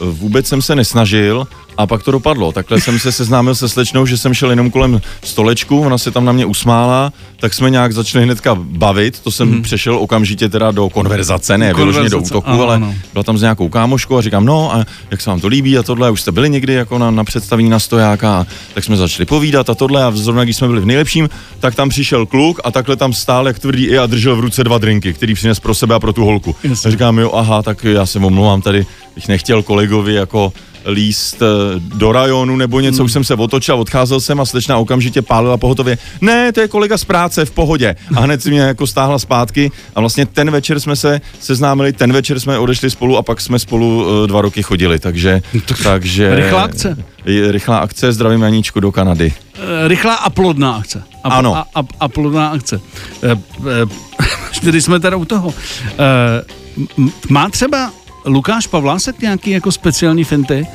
vůbec 0.00 0.46
jsem 0.46 0.62
se 0.62 0.74
nesnažil 0.74 1.46
a 1.78 1.86
pak 1.86 2.02
to 2.02 2.10
dopadlo. 2.10 2.52
Takhle 2.52 2.80
jsem 2.80 2.98
se 2.98 3.12
seznámil 3.12 3.54
se 3.54 3.68
slečnou, 3.68 4.06
že 4.06 4.18
jsem 4.18 4.34
šel 4.34 4.50
jenom 4.50 4.70
kolem 4.70 5.00
stolečku, 5.24 5.80
ona 5.80 5.98
se 5.98 6.10
tam 6.10 6.24
na 6.24 6.32
mě 6.32 6.46
usmála, 6.46 7.12
tak 7.40 7.54
jsme 7.54 7.70
nějak 7.70 7.92
začali 7.92 8.24
hnedka 8.24 8.54
bavit, 8.54 9.20
to 9.20 9.30
jsem 9.30 9.48
mm. 9.48 9.62
přešel 9.62 9.98
okamžitě 9.98 10.48
teda 10.48 10.70
do 10.70 10.88
konverzace, 10.88 11.58
ne 11.58 11.74
vyloženě 11.74 12.08
do 12.08 12.16
Konverzace, 12.16 12.34
útoku, 12.34 12.50
ano, 12.50 12.62
ale 12.62 12.74
ano. 12.74 12.94
byla 13.12 13.22
tam 13.22 13.38
s 13.38 13.40
nějakou 13.40 13.68
kámoškou 13.68 14.16
a 14.16 14.22
říkám, 14.22 14.44
no 14.44 14.74
a 14.74 14.84
jak 15.10 15.20
se 15.20 15.30
vám 15.30 15.40
to 15.40 15.48
líbí 15.48 15.78
a 15.78 15.82
tohle, 15.82 16.10
už 16.10 16.20
jste 16.20 16.32
byli 16.32 16.50
někdy 16.50 16.72
jako 16.72 16.98
na, 16.98 17.10
na 17.10 17.24
představení 17.24 17.68
na 17.68 17.78
stojáka, 17.78 18.46
tak 18.74 18.84
jsme 18.84 18.96
začali 18.96 19.26
povídat 19.26 19.70
a 19.70 19.74
tohle 19.74 20.04
a 20.04 20.10
zrovna 20.10 20.44
když 20.44 20.56
jsme 20.56 20.68
byli 20.68 20.80
v 20.80 20.86
nejlepším, 20.86 21.28
tak 21.60 21.74
tam 21.74 21.88
přišel 21.88 22.26
kluk 22.26 22.60
a 22.64 22.70
takhle 22.70 22.96
tam 22.96 23.12
stál 23.12 23.46
jak 23.46 23.58
tvrdý 23.58 23.84
i 23.84 23.98
a 23.98 24.06
držel 24.06 24.36
v 24.36 24.40
ruce 24.40 24.64
dva 24.64 24.78
drinky, 24.78 25.12
který 25.12 25.34
přines 25.34 25.60
pro 25.60 25.74
sebe 25.74 25.94
a 25.94 26.00
pro 26.00 26.12
tu 26.12 26.24
holku. 26.24 26.56
Jasně. 26.64 26.88
A 26.88 26.90
říkám, 26.90 27.18
jo, 27.18 27.30
aha, 27.34 27.62
tak 27.62 27.84
já 27.84 28.06
se 28.06 28.18
omlouvám 28.18 28.62
tady, 28.62 28.86
bych 29.16 29.28
nechtěl 29.28 29.62
kolegovi 29.62 30.14
jako 30.14 30.52
líst 30.86 31.42
eh, 31.42 31.46
do 31.78 32.12
rajonu 32.12 32.56
nebo 32.56 32.80
něco, 32.80 32.96
Hmm. 32.96 33.04
už 33.04 33.12
jsem 33.12 33.24
se 33.24 33.34
otočil, 33.34 33.74
odcházel 33.80 34.20
jsem 34.20 34.40
a 34.40 34.44
slečna 34.44 34.78
okamžitě 34.78 35.22
pálila 35.22 35.56
pohotově. 35.56 35.98
Ne, 36.20 36.52
to 36.52 36.60
je 36.60 36.68
kolega 36.68 36.98
z 36.98 37.04
práce, 37.04 37.44
v 37.44 37.50
pohodě. 37.50 37.96
A 38.16 38.20
hned 38.20 38.42
si 38.42 38.50
mě 38.50 38.60
jako 38.60 38.86
stáhla 38.86 39.18
zpátky 39.18 39.70
a 39.94 40.00
vlastně 40.00 40.26
ten 40.26 40.50
večer 40.50 40.80
jsme 40.80 40.96
se 40.96 41.20
seznámili, 41.40 41.92
ten 41.92 42.12
večer 42.12 42.40
jsme 42.40 42.58
odešli 42.58 42.90
spolu 42.90 43.16
a 43.16 43.22
pak 43.22 43.40
jsme 43.40 43.58
spolu 43.58 44.06
eh, 44.24 44.26
dva 44.26 44.40
roky 44.40 44.62
chodili, 44.62 44.98
takže... 44.98 45.42
takže 45.82 46.34
Rychlá 46.34 46.62
akce. 46.62 46.96
Rychlá 47.50 47.78
akce, 47.78 48.12
zdravím 48.12 48.42
Janíčku 48.42 48.80
do 48.80 48.92
Kanady. 48.92 49.32
Eh, 49.54 49.88
Rychlá 49.88 50.14
a 50.14 50.30
plodná 50.30 50.72
akce. 50.74 51.02
A, 51.24 51.28
Ano. 51.28 51.56
A, 51.56 51.66
a, 51.74 51.82
a 52.00 52.08
plodná 52.08 52.48
akce. 52.48 52.80
E, 53.22 53.30
e, 53.32 53.36
když 54.62 54.84
jsme 54.84 55.00
teda 55.00 55.16
u 55.16 55.24
toho. 55.24 55.54
E, 55.98 56.42
má 57.28 57.48
třeba 57.48 57.92
Lukáš 58.26 58.66
Pavlásek 58.66 59.20
nějaký 59.20 59.50
jako 59.50 59.72
speciální 59.72 60.24
finty? 60.24 60.66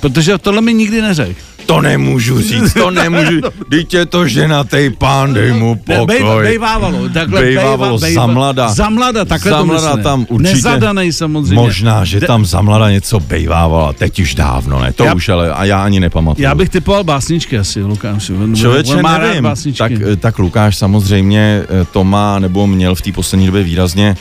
Protože 0.00 0.38
tohle 0.38 0.60
mi 0.60 0.74
nikdy 0.74 1.02
neřekl. 1.02 1.40
To 1.66 1.80
nemůžu 1.80 2.42
říct, 2.42 2.74
to 2.74 2.90
nemůžu. 2.90 3.40
Teď 3.70 3.94
je 3.94 4.06
to 4.06 4.28
ženatej 4.28 4.90
pán, 4.90 5.34
dej 5.34 5.52
mu 5.52 5.74
pokoj. 5.74 6.06
bejva- 6.06 6.42
Bejvávalo, 6.42 7.08
takhle 7.08 7.40
Bejvávalo 7.40 7.98
za 7.98 8.26
mlada. 8.26 8.68
Za 8.68 8.88
mlada, 8.88 9.24
takhle 9.24 9.52
Za 9.80 9.96
to 9.96 10.02
tam 10.02 10.26
určitě. 10.28 10.54
Nezadanej 10.54 11.12
samozřejmě. 11.12 11.54
Možná, 11.54 12.04
že 12.04 12.20
tam 12.20 12.46
za 12.46 12.62
mlada 12.62 12.90
něco 12.90 13.20
bejvávalo, 13.20 13.92
teď 13.92 14.20
už 14.20 14.34
dávno, 14.34 14.80
ne? 14.80 14.92
To 14.92 15.04
Já- 15.04 15.14
už 15.14 15.28
ale, 15.28 15.52
a 15.52 15.64
já 15.64 15.82
ani 15.84 16.00
nepamatuju. 16.00 16.42
Já 16.44 16.54
bych 16.54 16.68
typoval 16.68 17.04
básničky 17.04 17.58
asi, 17.58 17.82
Lukáš. 17.82 18.30
Člověče, 18.54 19.02
nevím. 19.02 19.48
Tak, 19.78 19.92
eh, 20.12 20.16
tak 20.16 20.38
Lukáš 20.38 20.76
samozřejmě 20.76 21.62
eh, 21.62 21.84
to 21.92 22.04
má, 22.04 22.38
nebo 22.38 22.66
měl 22.66 22.94
v 22.94 23.02
té 23.02 23.12
poslední 23.12 23.46
době 23.46 23.62
výrazně 23.62 24.16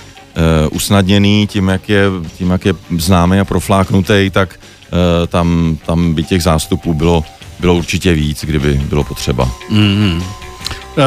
usnadněný 0.71 1.47
tím 1.47 1.67
jak, 1.67 1.89
je, 1.89 2.05
tím, 2.37 2.49
jak 2.49 2.65
je 2.65 2.73
známý 2.97 3.39
a 3.39 3.45
profláknutý, 3.45 4.29
tak 4.31 4.59
uh, 4.91 5.27
tam, 5.27 5.77
tam 5.85 6.13
by 6.13 6.23
těch 6.23 6.43
zástupů 6.43 6.93
bylo, 6.93 7.23
bylo 7.59 7.75
určitě 7.75 8.13
víc, 8.13 8.45
kdyby 8.45 8.73
bylo 8.73 9.03
potřeba. 9.03 9.51
Uh, 9.69 11.03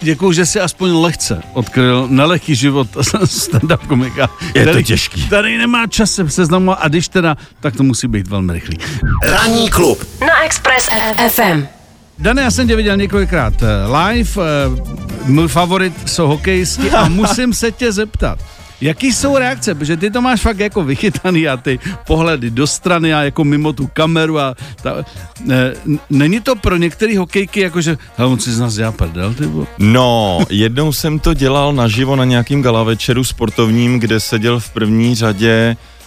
děkuji, 0.00 0.32
že 0.32 0.46
si 0.46 0.60
aspoň 0.60 0.92
lehce 0.92 1.42
odkryl 1.52 2.06
nelehký 2.10 2.54
život 2.54 2.88
stand-up 3.24 3.86
komika. 3.86 4.30
Je 4.54 4.64
to 4.64 4.70
který- 4.70 4.84
těžký. 4.84 5.22
Který 5.26 5.58
nemá 5.58 5.86
čas 5.86 6.10
se 6.12 6.30
seznamovat 6.30 6.78
a 6.82 6.88
když 6.88 7.08
teda, 7.08 7.36
tak 7.60 7.76
to 7.76 7.82
musí 7.82 8.08
být 8.08 8.28
velmi 8.28 8.52
rychlý. 8.52 8.76
Ranní 9.22 9.70
klub 9.70 10.04
na 10.20 10.44
Express 10.44 10.88
FM. 11.28 11.79
Dane, 12.20 12.42
já 12.42 12.50
jsem 12.50 12.68
tě 12.68 12.76
viděl 12.76 12.96
několikrát 12.96 13.54
eh, 13.62 13.66
live, 13.86 14.30
eh, 14.42 15.26
můj 15.26 15.48
favorit 15.48 16.08
jsou 16.08 16.28
hokejisti 16.28 16.90
a 16.90 17.08
musím 17.08 17.52
se 17.52 17.72
tě 17.72 17.92
zeptat, 17.92 18.38
Jaký 18.80 19.12
jsou 19.12 19.38
reakce? 19.38 19.74
Protože 19.74 19.96
ty 19.96 20.10
to 20.10 20.20
máš 20.20 20.40
fakt 20.40 20.58
jako 20.58 20.84
vychytaný 20.84 21.48
a 21.48 21.56
ty 21.56 21.78
pohledy 22.06 22.50
do 22.50 22.66
strany 22.66 23.14
a 23.14 23.22
jako 23.22 23.44
mimo 23.44 23.72
tu 23.72 23.86
kameru 23.86 24.38
a 24.38 24.54
ta, 24.82 25.04
ne, 25.44 25.72
není 26.10 26.40
to 26.40 26.56
pro 26.56 26.76
některé 26.76 27.18
hokejky 27.18 27.60
jako, 27.60 27.80
že 27.80 27.98
on 28.18 28.38
si 28.38 28.52
z 28.52 28.60
nás 28.60 28.74
dělá 28.74 28.92
prdel, 28.92 29.34
ty 29.34 29.46
vole. 29.46 29.66
No, 29.78 30.40
jednou 30.50 30.92
jsem 30.92 31.18
to 31.18 31.34
dělal 31.34 31.72
naživo 31.72 32.16
na 32.16 32.24
nějakým 32.24 32.62
gala 32.62 32.82
večeru 32.82 33.24
sportovním, 33.24 34.00
kde 34.00 34.20
seděl 34.20 34.60
v 34.60 34.70
první 34.70 35.14
řadě 35.14 35.50
eh, 35.50 35.99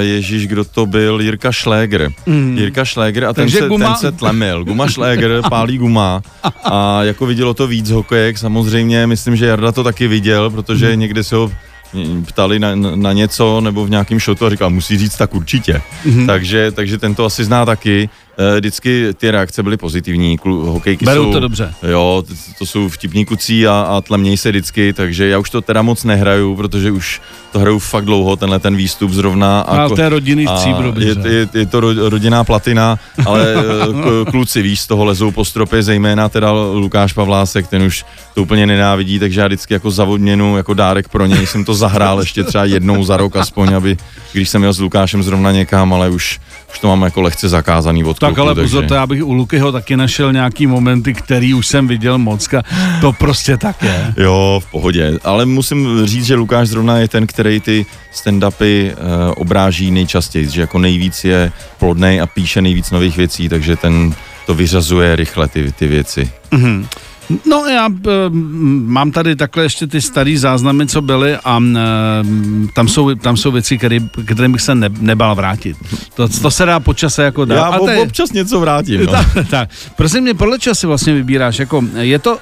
Ježíš, 0.00 0.46
kdo 0.46 0.64
to 0.64 0.86
byl? 0.86 1.20
Jirka 1.20 1.52
Šléger. 1.52 2.10
Mm. 2.26 2.58
Jirka 2.58 2.84
Šléger 2.84 3.24
a 3.24 3.32
ten 3.32 3.50
se, 3.50 3.68
guma- 3.68 3.86
ten 3.86 3.96
se 3.96 4.12
tlemil. 4.12 4.64
Guma 4.64 4.88
Šléger, 4.88 5.42
pálí 5.50 5.78
guma. 5.78 6.22
A 6.64 7.02
jako 7.02 7.26
vidělo 7.26 7.54
to 7.54 7.66
víc 7.66 7.90
hokejek, 7.90 8.38
samozřejmě. 8.38 9.06
Myslím, 9.06 9.36
že 9.36 9.46
Jarda 9.46 9.72
to 9.72 9.84
taky 9.84 10.08
viděl, 10.08 10.50
protože 10.50 10.92
Mm. 10.94 11.00
někde 11.00 11.24
se 11.24 11.36
ho 11.36 11.52
ptali 12.26 12.58
na, 12.58 12.74
na 12.74 13.12
něco 13.12 13.60
nebo 13.60 13.84
v 13.86 13.90
nějakém 13.90 14.20
shotu 14.20 14.46
a 14.46 14.50
říkal, 14.50 14.70
musí 14.70 14.98
říct 14.98 15.16
tak 15.16 15.34
určitě. 15.34 15.80
Mhm. 16.04 16.14
Mm-hmm. 16.18 16.26
Takže, 16.26 16.70
takže 16.72 16.98
ten 16.98 17.14
to 17.14 17.24
asi 17.24 17.44
zná 17.44 17.64
taky. 17.64 18.08
Eh, 18.38 18.56
Vždycky 18.60 19.08
ty 19.14 19.30
reakce 19.30 19.62
byly 19.62 19.76
pozitivní, 19.76 20.38
Klu- 20.38 20.64
hokejky 20.64 21.04
Berou 21.04 21.24
jsou, 21.24 21.32
to 21.32 21.40
dobře. 21.40 21.74
Jo, 21.90 22.24
to, 22.58 22.66
jsou 22.66 22.88
vtipní 22.88 23.24
kucí 23.24 23.66
a, 23.66 23.86
a 23.88 24.00
tlemněj 24.00 24.36
se 24.36 24.50
vždycky, 24.50 24.92
takže 24.92 25.28
já 25.28 25.38
už 25.38 25.50
to 25.50 25.60
teda 25.60 25.82
moc 25.82 26.04
nehraju, 26.04 26.56
protože 26.56 26.90
už 26.90 27.20
to 27.52 27.58
hraju 27.58 27.78
fakt 27.78 28.04
dlouho, 28.04 28.36
tenhle 28.36 28.58
ten 28.58 28.76
výstup 28.76 29.10
zrovna. 29.10 29.60
A 29.60 29.82
je 29.82 30.46
a 30.46 30.56
stříbro, 30.56 30.92
bych 30.92 31.04
je, 31.08 31.14
řekl. 31.14 31.26
je, 31.28 31.48
je 31.54 31.66
to 31.66 31.80
ro- 31.80 32.08
rodinná 32.08 32.44
platina, 32.44 32.98
ale 33.26 33.54
eh, 34.26 34.30
kluci 34.30 34.62
víš, 34.62 34.80
z 34.80 34.86
toho 34.86 35.04
lezou 35.04 35.30
po 35.30 35.44
stropě, 35.44 35.82
zejména 35.82 36.28
teda 36.28 36.52
Lukáš 36.52 37.12
Pavlásek, 37.12 37.66
ten 37.66 37.82
už 37.82 38.04
to 38.34 38.42
úplně 38.42 38.66
nenávidí, 38.66 39.18
takže 39.18 39.40
já 39.40 39.46
vždycky 39.46 39.74
jako 39.74 39.90
zavodněnu, 39.90 40.56
jako 40.56 40.74
dárek 40.74 41.08
pro 41.08 41.26
něj 41.26 41.46
jsem 41.46 41.64
to 41.64 41.74
zahrál 41.74 42.20
ještě 42.20 42.44
třeba 42.44 42.64
jednou 42.64 43.04
za 43.04 43.16
rok 43.16 43.36
aspoň, 43.36 43.74
aby, 43.74 43.96
když 44.32 44.48
jsem 44.48 44.62
jel 44.62 44.72
s 44.72 44.80
Lukášem 44.80 45.22
zrovna 45.22 45.52
někam, 45.52 45.92
ale 45.94 46.10
už, 46.10 46.40
už 46.70 46.78
to 46.78 46.88
mám 46.88 47.02
jako 47.02 47.22
lehce 47.22 47.48
zakázaný 47.48 48.04
od 48.04 48.18
Tak 48.18 48.28
kluku, 48.28 48.40
ale 48.40 48.54
pozor, 48.54 48.80
takže... 48.80 48.88
to 48.88 48.94
já 48.94 49.06
bych 49.06 49.24
u 49.24 49.32
Lukyho 49.32 49.72
taky 49.72 49.96
našel 49.96 50.32
nějaký 50.32 50.66
momenty, 50.66 51.14
který 51.14 51.54
už 51.54 51.66
jsem 51.66 51.88
viděl 51.88 52.18
mocka. 52.18 52.62
To 53.00 53.12
prostě 53.12 53.56
tak 53.56 53.82
je. 53.82 54.14
Jo, 54.16 54.60
v 54.66 54.70
pohodě. 54.70 55.18
Ale 55.24 55.46
musím 55.46 56.06
říct, 56.06 56.26
že 56.26 56.34
Lukáš 56.34 56.68
zrovna 56.68 56.98
je 56.98 57.08
ten, 57.08 57.26
který 57.26 57.60
ty 57.60 57.86
stand-upy 58.14 58.92
uh, 58.92 58.96
obráží 59.36 59.90
nejčastěji, 59.90 60.48
že 60.48 60.60
jako 60.60 60.78
nejvíc 60.78 61.24
je 61.24 61.52
plodnej 61.78 62.20
a 62.20 62.26
píše 62.26 62.62
nejvíc 62.62 62.90
nových 62.90 63.16
věcí, 63.16 63.48
takže 63.48 63.76
ten 63.76 64.14
to 64.46 64.54
vyřazuje 64.54 65.16
rychle 65.16 65.48
ty, 65.48 65.72
ty 65.72 65.86
věci. 65.86 66.30
No 67.44 67.64
já 67.66 67.88
eh, 67.88 68.10
mám 68.86 69.10
tady 69.10 69.36
takhle 69.36 69.62
ještě 69.62 69.86
ty 69.86 70.00
starý 70.00 70.36
záznamy, 70.36 70.86
co 70.86 71.02
byly 71.02 71.36
a 71.36 71.60
eh, 71.76 71.80
tam 72.74 72.88
jsou, 72.88 73.14
tam 73.14 73.36
jsou 73.36 73.50
věci, 73.50 73.78
které, 73.78 73.98
které 74.24 74.48
bych 74.48 74.60
se 74.60 74.74
ne, 74.74 74.88
nebal 75.00 75.34
vrátit. 75.34 75.76
To, 76.14 76.28
to 76.28 76.50
se 76.50 76.66
dá 76.66 76.80
po 76.80 76.94
čase 76.94 77.22
jako 77.22 77.44
dá. 77.44 77.54
Já 77.54 77.64
a 77.64 77.78
ob, 77.78 77.90
občas 78.02 78.32
něco 78.32 78.60
vrátím. 78.60 79.04
No. 79.04 79.12
tak, 79.12 79.26
tak. 79.50 79.70
Prosím 79.96 80.22
mě, 80.22 80.34
podle 80.34 80.58
čeho 80.58 80.74
si 80.74 80.86
vlastně 80.86 81.14
vybíráš? 81.14 81.58
Jako, 81.58 81.84
je 81.96 82.18
to 82.18 82.38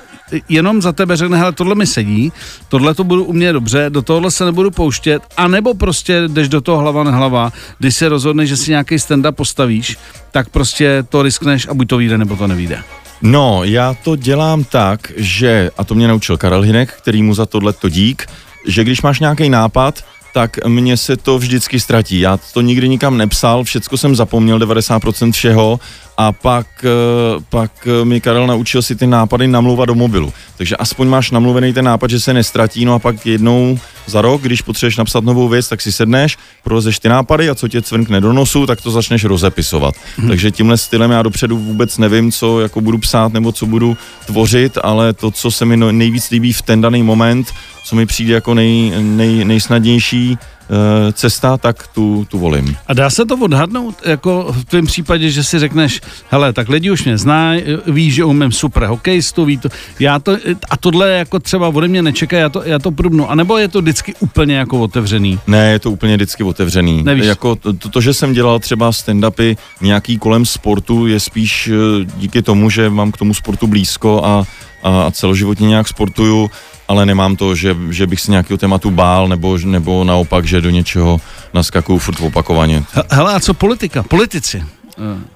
jenom 0.49 0.83
za 0.83 0.93
tebe 0.93 1.17
řekne, 1.17 1.39
hele, 1.39 1.53
tohle 1.53 1.75
mi 1.75 1.87
sedí, 1.87 2.33
tohle 2.69 2.95
to 2.95 3.05
budu 3.05 3.25
umět 3.25 3.53
dobře, 3.53 3.87
do 3.89 4.03
tohohle 4.03 4.31
se 4.31 4.45
nebudu 4.45 4.71
pouštět, 4.71 5.23
anebo 5.37 5.75
prostě 5.75 6.23
jdeš 6.29 6.49
do 6.49 6.61
toho 6.61 6.79
hlava 6.79 7.05
nehlava, 7.05 7.53
když 7.79 7.97
se 7.97 8.09
rozhodneš, 8.09 8.49
že 8.49 8.57
si 8.57 8.71
nějaký 8.71 8.95
stand-up 8.95 9.33
postavíš, 9.33 9.97
tak 10.31 10.49
prostě 10.49 11.05
to 11.09 11.23
riskneš 11.23 11.69
a 11.69 11.75
buď 11.75 11.89
to 11.89 11.97
vyjde, 11.97 12.19
nebo 12.19 12.37
to 12.37 12.47
nevíde. 12.47 12.83
No, 13.23 13.65
já 13.65 13.95
to 13.95 14.17
dělám 14.17 14.65
tak, 14.65 15.13
že, 15.17 15.71
a 15.79 15.85
to 15.85 15.95
mě 15.95 16.09
naučil 16.09 16.37
Karel 16.37 16.63
Hinek, 16.63 16.93
který 16.93 17.23
mu 17.23 17.35
za 17.35 17.47
tohle 17.47 17.73
to 17.73 17.89
dík, 17.89 18.27
že 18.67 18.85
když 18.85 19.03
máš 19.03 19.21
nějaký 19.21 19.49
nápad, 19.49 20.05
tak 20.35 20.67
mně 20.67 20.97
se 20.97 21.17
to 21.17 21.39
vždycky 21.39 21.81
ztratí. 21.81 22.21
Já 22.21 22.37
to 22.37 22.61
nikdy 22.61 22.89
nikam 22.89 23.17
nepsal, 23.17 23.65
všecko 23.65 23.97
jsem 23.97 24.17
zapomněl, 24.17 24.59
90% 24.59 25.33
všeho 25.33 25.81
a 26.17 26.33
pak, 26.33 26.67
eh, 26.85 27.45
pak 27.49 27.71
eh, 27.87 28.05
mi 28.05 28.21
Karel 28.21 28.47
naučil 28.47 28.83
si 28.83 28.97
ty 28.97 29.07
nápady 29.07 29.47
namluvat 29.49 29.89
do 29.89 29.95
mobilu. 29.95 30.33
Takže 30.57 30.77
aspoň 30.77 31.09
máš 31.09 31.31
namluvený 31.31 31.73
ten 31.73 31.85
nápad, 31.85 32.11
že 32.11 32.21
se 32.21 32.35
nestratí, 32.35 32.85
no 32.85 32.95
a 32.95 32.99
pak 32.99 33.27
jednou 33.27 33.79
za 34.07 34.23
rok, 34.23 34.43
když 34.43 34.63
potřebuješ 34.63 34.97
napsat 34.97 35.25
novou 35.25 35.49
věc, 35.49 35.69
tak 35.69 35.81
si 35.81 35.93
sedneš, 35.93 36.39
prolezeš 36.65 36.99
ty 36.99 37.09
nápady 37.09 37.51
a 37.51 37.55
co 37.55 37.69
tě 37.69 37.83
cvrkne 37.83 38.21
do 38.21 38.33
nosu, 38.33 38.67
tak 38.67 38.81
to 38.81 38.91
začneš 38.91 39.25
rozepisovat. 39.25 39.95
Hmm. 40.17 40.29
Takže 40.29 40.51
tímhle 40.51 40.77
stylem 40.77 41.11
já 41.11 41.23
dopředu 41.23 41.59
vůbec 41.59 41.99
nevím, 41.99 42.33
co 42.33 42.61
jako 42.61 42.81
budu 42.81 42.99
psát 42.99 43.33
nebo 43.33 43.53
co 43.53 43.67
budu 43.67 43.97
tvořit, 44.27 44.79
ale 44.83 45.13
to, 45.13 45.31
co 45.31 45.51
se 45.51 45.65
mi 45.65 45.77
no, 45.77 45.93
nejvíc 45.93 46.31
líbí 46.31 46.53
v 46.53 46.63
ten 46.63 46.81
daný 46.81 47.03
moment, 47.03 47.53
co 47.85 47.97
mi 47.97 48.07
přijde 48.07 48.35
jako 48.35 48.55
nej, 48.55 48.93
nej, 49.01 49.45
nejsnadnější, 49.45 50.39
Eh, 50.71 51.13
cesta, 51.13 51.57
tak 51.57 51.87
tu, 51.87 52.27
tu 52.31 52.39
volím. 52.39 52.77
A 52.87 52.95
dá 52.95 53.11
se 53.11 53.25
to 53.25 53.37
odhadnout, 53.37 53.95
jako 54.05 54.53
v 54.53 54.65
tom 54.65 54.87
případě, 54.87 55.31
že 55.31 55.45
si 55.45 55.59
řekneš, 55.59 56.01
hele, 56.31 56.53
tak 56.53 56.69
lidi 56.69 56.91
už 56.91 57.05
mě 57.05 57.19
znají, 57.19 57.63
ví, 57.87 58.11
že 58.11 58.25
umím 58.25 58.53
super 58.53 58.85
hokejistu, 58.85 59.45
ví 59.45 59.59
to, 59.59 59.69
já 60.01 60.19
to, 60.19 60.37
a 60.71 60.77
tohle 60.77 61.11
jako 61.11 61.39
třeba 61.39 61.69
ode 61.69 61.89
mě 61.89 62.03
nečeká, 62.03 62.37
já 62.37 62.49
to, 62.49 62.63
já 62.65 62.79
to 62.79 62.91
průbnu, 62.91 63.31
a 63.31 63.35
nebo 63.35 63.59
je 63.59 63.69
to 63.69 63.81
vždycky 63.81 64.15
úplně 64.21 64.57
jako 64.57 64.81
otevřený? 64.81 65.39
Ne, 65.47 65.71
je 65.71 65.79
to 65.79 65.91
úplně 65.91 66.17
vždycky 66.17 66.43
otevřený. 66.43 67.03
Nevíš. 67.03 67.27
Jako 67.27 67.57
to, 67.57 67.73
to, 67.73 68.01
že 68.01 68.15
jsem 68.15 68.33
dělal 68.33 68.59
třeba 68.59 68.91
stand-upy 68.91 69.57
nějaký 69.81 70.19
kolem 70.19 70.47
sportu, 70.47 71.07
je 71.07 71.21
spíš 71.21 71.69
eh, 71.69 72.05
díky 72.17 72.43
tomu, 72.43 72.71
že 72.71 72.91
mám 72.91 73.13
k 73.13 73.17
tomu 73.17 73.35
sportu 73.35 73.67
blízko 73.67 74.25
a, 74.25 74.45
a 74.83 75.11
celoživotně 75.11 75.69
nějak 75.69 75.89
sportuju, 75.89 76.51
ale 76.89 77.07
nemám 77.07 77.37
to, 77.37 77.55
že, 77.55 77.77
že 77.91 78.07
bych 78.07 78.21
si 78.21 78.31
nějakého 78.31 78.59
tématu 78.59 78.91
bál, 78.91 79.29
nebo, 79.29 79.59
nebo 79.59 80.05
naopak, 80.05 80.45
že 80.45 80.61
do 80.61 80.71
něčeho 80.71 81.21
naskakuju 81.55 81.99
furt 81.99 82.21
opakovaně. 82.21 82.85
Hele, 83.11 83.35
a 83.35 83.41
co 83.41 83.55
politika? 83.55 84.03
Politici? 84.03 84.65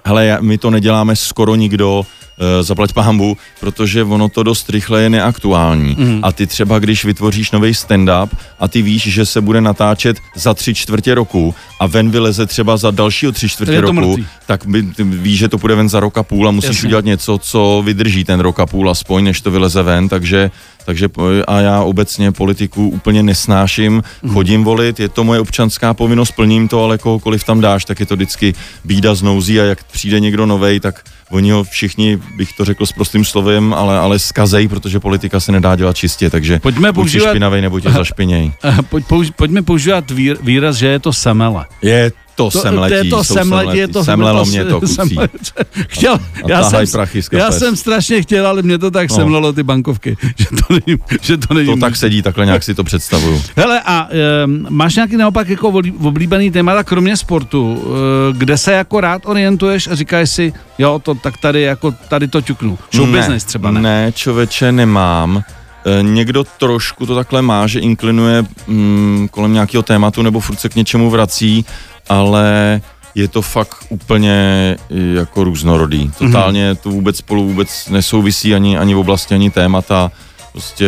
Hele, 0.05 0.39
my 0.41 0.59
to 0.59 0.71
neděláme 0.71 1.17
skoro 1.17 1.55
nikdo, 1.55 1.99
uh, 2.01 2.63
zaplať 2.63 2.93
pámbu, 2.93 3.37
protože 3.61 4.05
ono 4.05 4.29
to 4.29 4.43
dost 4.43 4.71
rychle 4.71 5.03
je 5.03 5.11
neaktuální. 5.11 5.97
Mm. 5.99 6.21
A 6.23 6.33
ty 6.33 6.47
třeba, 6.47 6.79
když 6.79 7.05
vytvoříš 7.05 7.51
nový 7.51 7.73
stand-up 7.73 8.29
a 8.61 8.69
ty 8.69 8.83
víš, 8.83 9.03
že 9.03 9.27
se 9.27 9.41
bude 9.41 9.61
natáčet 9.61 10.17
za 10.35 10.55
tři 10.55 10.75
čtvrtě 10.75 11.15
roku 11.15 11.55
a 11.81 11.87
ven 11.87 12.11
vyleze 12.11 12.47
třeba 12.47 12.77
za 12.77 12.91
dalšího 12.91 13.33
tři 13.33 13.49
čtvrtě 13.49 13.81
roku, 13.81 13.93
mrtvý. 13.93 14.27
tak 14.47 14.67
by, 14.67 14.87
víš, 15.05 15.39
že 15.39 15.49
to 15.49 15.59
bude 15.59 15.75
ven 15.75 15.89
za 15.89 16.01
rok 16.01 16.19
a 16.19 16.23
půl 16.23 16.49
a 16.49 16.51
musíš 16.51 16.77
Jasně. 16.77 16.87
udělat 16.87 17.05
něco, 17.05 17.39
co 17.39 17.83
vydrží 17.85 18.25
ten 18.25 18.41
rok 18.41 18.61
a 18.61 18.67
půl 18.67 18.91
aspoň, 18.91 19.25
než 19.25 19.41
to 19.41 19.51
vyleze 19.51 19.83
ven, 19.83 20.09
takže 20.09 20.51
takže 20.89 21.09
a 21.47 21.61
já 21.61 21.83
obecně 21.83 22.33
politiku 22.33 22.89
úplně 22.89 23.23
nesnáším, 23.23 24.03
mm. 24.23 24.31
chodím 24.33 24.65
volit, 24.65 25.01
je 25.01 25.09
to 25.09 25.25
moje 25.25 25.41
občanská 25.41 25.95
povinnost, 25.95 26.33
plním 26.33 26.69
to, 26.69 26.85
ale 26.85 26.99
kohokoliv 26.99 27.45
tam 27.45 27.61
dáš, 27.61 27.85
tak 27.85 28.01
je 28.01 28.07
to 28.07 28.17
vždycky 28.17 28.55
bída 28.85 29.15
z 29.15 29.23
nouzí 29.23 29.61
a 29.61 29.65
jak 29.65 29.85
přijde 29.85 30.21
někdo 30.21 30.47
novej, 30.47 30.81
tak 30.81 31.05
oni 31.31 31.51
ho 31.51 31.65
všichni, 31.65 32.19
bych 32.37 32.53
to 32.53 32.65
řekl 32.65 32.87
s 32.87 32.93
prostým 32.93 33.25
slovem, 33.25 33.75
ale, 33.75 33.99
ale 33.99 34.19
skazej, 34.19 34.69
protože 34.69 35.01
politika 35.01 35.41
se 35.41 35.53
nedá 35.53 35.77
dělat 35.77 35.97
čistě, 35.97 36.31
takže 36.31 36.59
pojďme 36.59 36.93
používat, 36.93 37.31
špinavej 37.31 37.63
nebo 37.63 37.81
tě 37.81 37.91
zašpiněj. 37.91 38.53
Pojď, 38.89 39.07
použ, 39.07 39.31
pojďme 39.31 39.63
používat 39.63 40.05
výraz, 40.41 40.77
že 40.77 40.87
je 40.87 40.99
to 40.99 41.13
semele. 41.13 41.67
Je 41.83 42.13
to, 42.39 42.51
to 42.51 42.61
sem 42.61 42.79
letí, 42.79 42.91
to 42.91 42.95
je 42.95 43.11
to 43.11 43.25
sem 43.25 43.53
letí, 43.53 43.79
je 43.79 43.89
to 43.89 44.05
semlelo 44.05 44.45
mě 44.45 44.65
to 44.65 44.81
kucí. 44.81 45.19
Chtěl, 45.89 46.15
a 46.15 46.49
já, 46.49 46.71
jsem, 46.71 47.03
já 47.33 47.51
jsem 47.53 47.77
strašně 47.77 48.23
chtěl, 48.23 48.47
ale 48.47 48.63
mě 48.63 48.79
to 48.79 48.91
tak 48.91 49.11
no. 49.11 49.17
semlelo 49.17 49.53
ty 49.53 49.63
bankovky, 49.63 50.17
že 50.37 50.47
to 50.47 50.75
není, 50.75 50.99
že 51.23 51.37
to 51.37 51.55
není. 51.55 51.67
To 51.67 51.77
tak 51.77 51.97
sedí, 51.97 52.23
takhle 52.23 52.47
nějak 52.47 52.63
si 52.63 52.75
to 52.75 52.85
představuju. 52.85 53.43
Hele, 53.57 53.83
a 53.87 54.09
um, 54.45 54.67
máš 54.69 54.95
nějaký 54.97 55.17
naopak 55.17 55.49
jako 55.49 55.69
oblíbený 56.03 56.51
témata, 56.51 56.85
kromě 56.85 57.17
sportu, 57.17 57.75
uh, 57.75 57.93
kde 58.33 58.59
se 58.59 58.73
jako 58.73 59.01
rád 59.01 59.23
orientuješ 59.27 59.89
a 59.89 59.95
říkáš 59.95 60.31
si, 60.31 60.53
jo, 60.79 61.01
to 61.05 61.15
tak 61.15 61.37
tady 61.39 61.63
jako 61.63 61.95
tady 62.09 62.29
to 62.29 62.41
ťuknu. 62.41 62.79
Show 62.95 63.11
ne, 63.11 63.19
business 63.19 63.45
třeba 63.45 63.71
ne. 63.71 63.81
Ne, 63.81 64.13
čověče, 64.13 64.73
nemám. 64.73 65.43
E, 65.89 66.03
někdo 66.03 66.45
trošku 66.45 67.07
to 67.07 67.15
takhle 67.15 67.43
má, 67.43 67.67
že 67.67 67.81
inklinuje 67.81 68.45
mm, 68.67 69.29
kolem 69.31 69.53
nějakého 69.53 69.83
tématu 69.83 70.23
nebo 70.23 70.41
furt 70.41 70.61
se 70.61 70.69
k 70.69 70.75
něčemu 70.75 71.11
vrací, 71.11 71.65
ale 72.09 72.81
je 73.15 73.29
to 73.29 73.43
fakt 73.43 73.77
úplně 73.89 74.77
jako 75.15 75.45
různorodý. 75.45 76.11
Totálně 76.19 76.75
to 76.75 76.91
vůbec 76.91 77.17
spolu 77.17 77.49
vůbec 77.49 77.89
nesouvisí 77.89 78.55
ani, 78.55 78.79
ani 78.79 78.95
v 78.95 78.99
oblasti, 78.99 79.35
ani 79.35 79.51
témata. 79.51 80.11
Prostě 80.53 80.87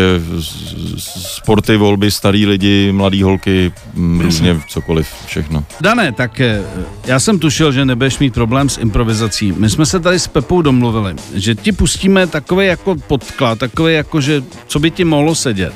sporty, 1.08 1.76
volby, 1.76 2.10
starý 2.10 2.46
lidi, 2.46 2.92
mladý 2.92 3.22
holky, 3.22 3.72
různě 4.18 4.60
cokoliv, 4.68 5.08
všechno. 5.26 5.64
Dané, 5.80 6.12
tak 6.12 6.40
eh, 6.40 6.62
já 7.06 7.20
jsem 7.20 7.38
tušil, 7.38 7.72
že 7.72 7.84
nebudeš 7.84 8.18
mít 8.18 8.34
problém 8.34 8.68
s 8.68 8.78
improvizací. 8.78 9.52
My 9.52 9.70
jsme 9.70 9.86
se 9.86 10.00
tady 10.00 10.18
s 10.18 10.26
Pepou 10.26 10.62
domluvili, 10.62 11.14
že 11.34 11.54
ti 11.54 11.72
pustíme 11.72 12.26
takový 12.26 12.66
jako 12.66 12.94
podklad, 12.94 13.58
takový 13.58 13.94
jako, 13.94 14.20
že 14.20 14.42
co 14.66 14.78
by 14.78 14.90
ti 14.90 15.04
mohlo 15.04 15.34
sedět. 15.34 15.72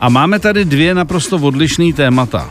A 0.00 0.08
máme 0.08 0.38
tady 0.38 0.64
dvě 0.64 0.94
naprosto 0.94 1.36
odlišné 1.36 1.92
témata. 1.92 2.50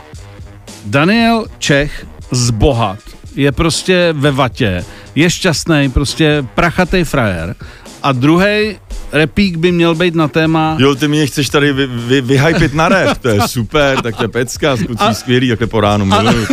Daniel 0.84 1.46
Čech 1.58 2.06
zbohat, 2.30 2.98
je 3.36 3.52
prostě 3.52 4.08
ve 4.12 4.30
vatě, 4.30 4.84
je 5.14 5.30
šťastný, 5.30 5.90
prostě 5.90 6.44
prachatý 6.54 7.04
frajer 7.04 7.54
a 8.02 8.12
druhý 8.12 8.76
repík 9.12 9.56
by 9.56 9.72
měl 9.72 9.94
být 9.94 10.14
na 10.14 10.28
téma... 10.28 10.76
Jo, 10.78 10.94
ty 10.94 11.08
mě 11.08 11.26
chceš 11.26 11.48
tady 11.48 11.72
vy, 11.72 11.86
vy, 11.86 12.20
vyhypit 12.20 12.74
na 12.74 12.88
rap, 12.88 13.18
to 13.18 13.28
je 13.28 13.40
super, 13.48 14.02
tak 14.02 14.16
to 14.16 14.24
je 14.24 14.28
pecka, 14.28 14.76
skucí 14.76 15.04
skvělý, 15.12 15.48
takhle 15.48 15.66
po 15.66 15.80
ránu, 15.80 16.04
miluju. 16.04 16.46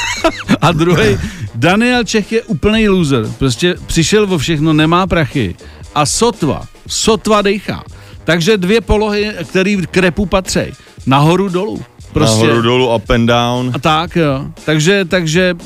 A 0.60 0.72
druhý, 0.72 1.18
Daniel 1.54 2.04
Čech 2.04 2.32
je 2.32 2.42
úplný 2.42 2.88
loser, 2.88 3.24
prostě 3.38 3.74
přišel 3.86 4.26
vo 4.26 4.38
všechno, 4.38 4.72
nemá 4.72 5.06
prachy 5.06 5.54
a 5.94 6.06
sotva, 6.06 6.62
sotva 6.86 7.42
dejchá. 7.42 7.84
Takže 8.24 8.56
dvě 8.56 8.80
polohy, 8.80 9.32
které 9.44 9.76
k 9.90 9.96
repu 9.96 10.26
patří, 10.26 10.60
nahoru 11.06 11.48
dolů. 11.48 11.84
Prostě. 12.12 12.46
Nahoru, 12.46 12.62
dolů, 12.62 12.94
up 12.94 13.10
and 13.10 13.26
down. 13.26 13.70
A 13.74 13.78
tak 13.78 14.16
jo. 14.16 14.46
Takže, 14.64 15.04
takže 15.04 15.56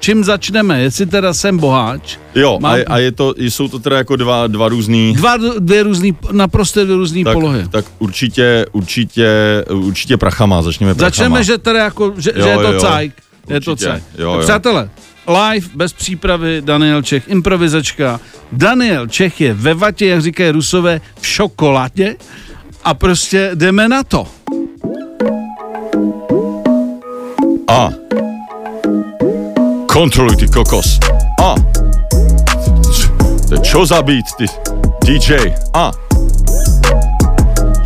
čím 0.00 0.24
začneme? 0.24 0.80
Jestli 0.80 1.06
teda 1.06 1.34
jsem 1.34 1.58
boháč. 1.58 2.16
Jo, 2.34 2.58
mám... 2.60 2.74
a, 2.74 2.92
a 2.94 2.98
je 2.98 3.12
to, 3.12 3.34
jsou 3.36 3.68
to 3.68 3.78
teda 3.78 3.96
jako 3.96 4.16
dva, 4.16 4.46
dva 4.46 4.68
různý... 4.68 5.14
Dva, 5.14 5.36
dvě 5.58 5.82
různý, 5.82 6.16
naprosto 6.32 6.84
dvě 6.84 6.96
různý 6.96 7.24
tak, 7.24 7.34
polohy. 7.34 7.68
Tak 7.68 7.84
určitě, 7.98 8.66
určitě, 8.72 9.28
určitě 9.70 10.16
prachama, 10.16 10.62
začněme 10.62 10.94
prachama. 10.94 11.10
Začneme, 11.10 11.44
že 11.44 11.58
teda 11.58 11.84
jako, 11.84 12.14
že, 12.18 12.32
jo, 12.36 12.42
že 12.42 12.48
je 12.48 12.56
to 12.56 12.72
jo, 12.72 12.80
cajk. 12.80 13.12
Je 13.48 13.60
to 13.60 13.76
cajk. 13.76 14.02
Jo, 14.18 14.32
jo. 14.32 14.40
Přátelé, 14.40 14.90
live, 15.28 15.66
bez 15.74 15.92
přípravy, 15.92 16.62
Daniel 16.64 17.02
Čech, 17.02 17.28
improvizačka. 17.28 18.20
Daniel 18.52 19.06
Čech 19.06 19.40
je 19.40 19.54
ve 19.54 19.74
vatě, 19.74 20.06
jak 20.06 20.22
říkají 20.22 20.50
rusové, 20.50 21.00
v 21.20 21.26
šokoládě 21.26 22.16
a 22.84 22.94
prostě 22.94 23.50
jdeme 23.54 23.88
na 23.88 24.04
to. 24.04 24.26
A. 27.70 27.90
Kontroluj 29.86 30.36
ty 30.36 30.48
kokos. 30.48 30.98
A. 31.42 31.54
Čo 33.62 33.86
za 33.86 34.02
beat, 34.02 34.26
ty 34.38 34.46
DJ? 35.06 35.54
A. 35.74 35.92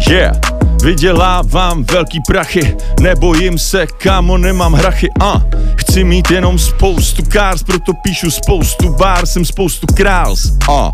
Yeah. 0.09 0.37
Vydělávám 0.83 1.85
velký 1.85 2.21
prachy, 2.29 2.77
nebojím 3.01 3.59
se, 3.59 3.87
kámo, 3.87 4.39
nemám 4.39 4.73
hrachy, 4.73 5.09
a 5.21 5.43
chci 5.77 6.05
mít 6.05 6.31
jenom 6.31 6.59
spoustu 6.59 7.23
cars, 7.23 7.63
proto 7.63 7.93
píšu 7.93 8.31
spoustu 8.31 8.93
bars, 8.93 9.33
jsem 9.33 9.45
spoustu 9.45 9.87
králs, 9.95 10.53
a 10.71 10.91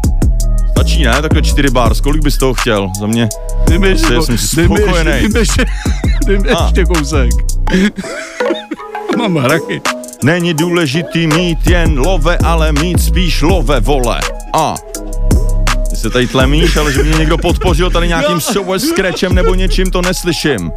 stačí, 0.70 1.04
ne? 1.04 1.22
Takhle 1.22 1.42
čtyři 1.42 1.70
bars, 1.70 2.00
kolik 2.00 2.22
bys 2.22 2.38
toho 2.38 2.54
chtěl? 2.54 2.88
Za 3.00 3.06
mě, 3.06 3.28
dej 3.68 3.90
ještě, 3.90 4.22
jsem 4.22 4.38
spokojený. 4.38 5.12
Mi 5.22 5.28
dej 6.26 6.38
mi 6.38 6.48
ještě 6.48 6.84
kousek. 6.84 7.30
Mám 9.18 9.36
hrachy. 9.36 9.80
Není 10.24 10.54
důležitý 10.54 11.26
mít 11.26 11.66
jen 11.66 11.98
love, 11.98 12.38
ale 12.38 12.72
mít 12.72 13.02
spíš 13.02 13.42
love, 13.42 13.80
vole. 13.80 14.20
A. 14.52 14.74
Ty 15.90 15.96
se 15.96 16.10
tady 16.10 16.26
tlemíš, 16.26 16.76
ale 16.76 16.92
že 16.92 17.02
by 17.02 17.08
mě 17.08 17.18
někdo 17.18 17.38
podpořil 17.38 17.90
tady 17.90 18.08
nějakým 18.08 18.40
scratchem 18.78 19.34
nebo 19.34 19.54
něčím, 19.54 19.90
to 19.90 20.02
neslyším. 20.02 20.70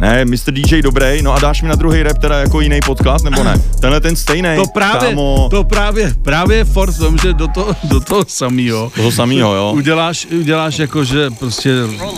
Ne, 0.00 0.24
Mr. 0.24 0.52
DJ 0.52 0.82
dobrý, 0.82 1.22
no 1.22 1.32
a 1.32 1.38
dáš 1.38 1.62
mi 1.62 1.68
na 1.68 1.74
druhý 1.74 2.02
rap 2.02 2.18
teda 2.18 2.38
jako 2.38 2.60
jiný 2.60 2.80
podklad, 2.86 3.22
nebo 3.22 3.44
ne? 3.44 3.62
Tenhle 3.80 4.00
ten 4.00 4.16
stejný. 4.16 4.48
To 4.56 4.64
právě, 4.74 5.08
kámo. 5.08 5.48
to 5.50 5.64
právě, 5.64 6.14
právě 6.22 6.64
for 6.64 6.94
tom, 6.94 7.18
že 7.18 7.32
do, 7.32 7.48
to, 7.48 7.72
do 7.84 8.00
toho 8.00 8.24
samého. 8.28 8.92
Toho 8.94 9.12
samého, 9.12 9.54
jo. 9.54 9.72
Uděláš, 9.76 10.26
uděláš 10.26 10.78
jako, 10.78 11.04
že 11.04 11.30
prostě 11.30 11.70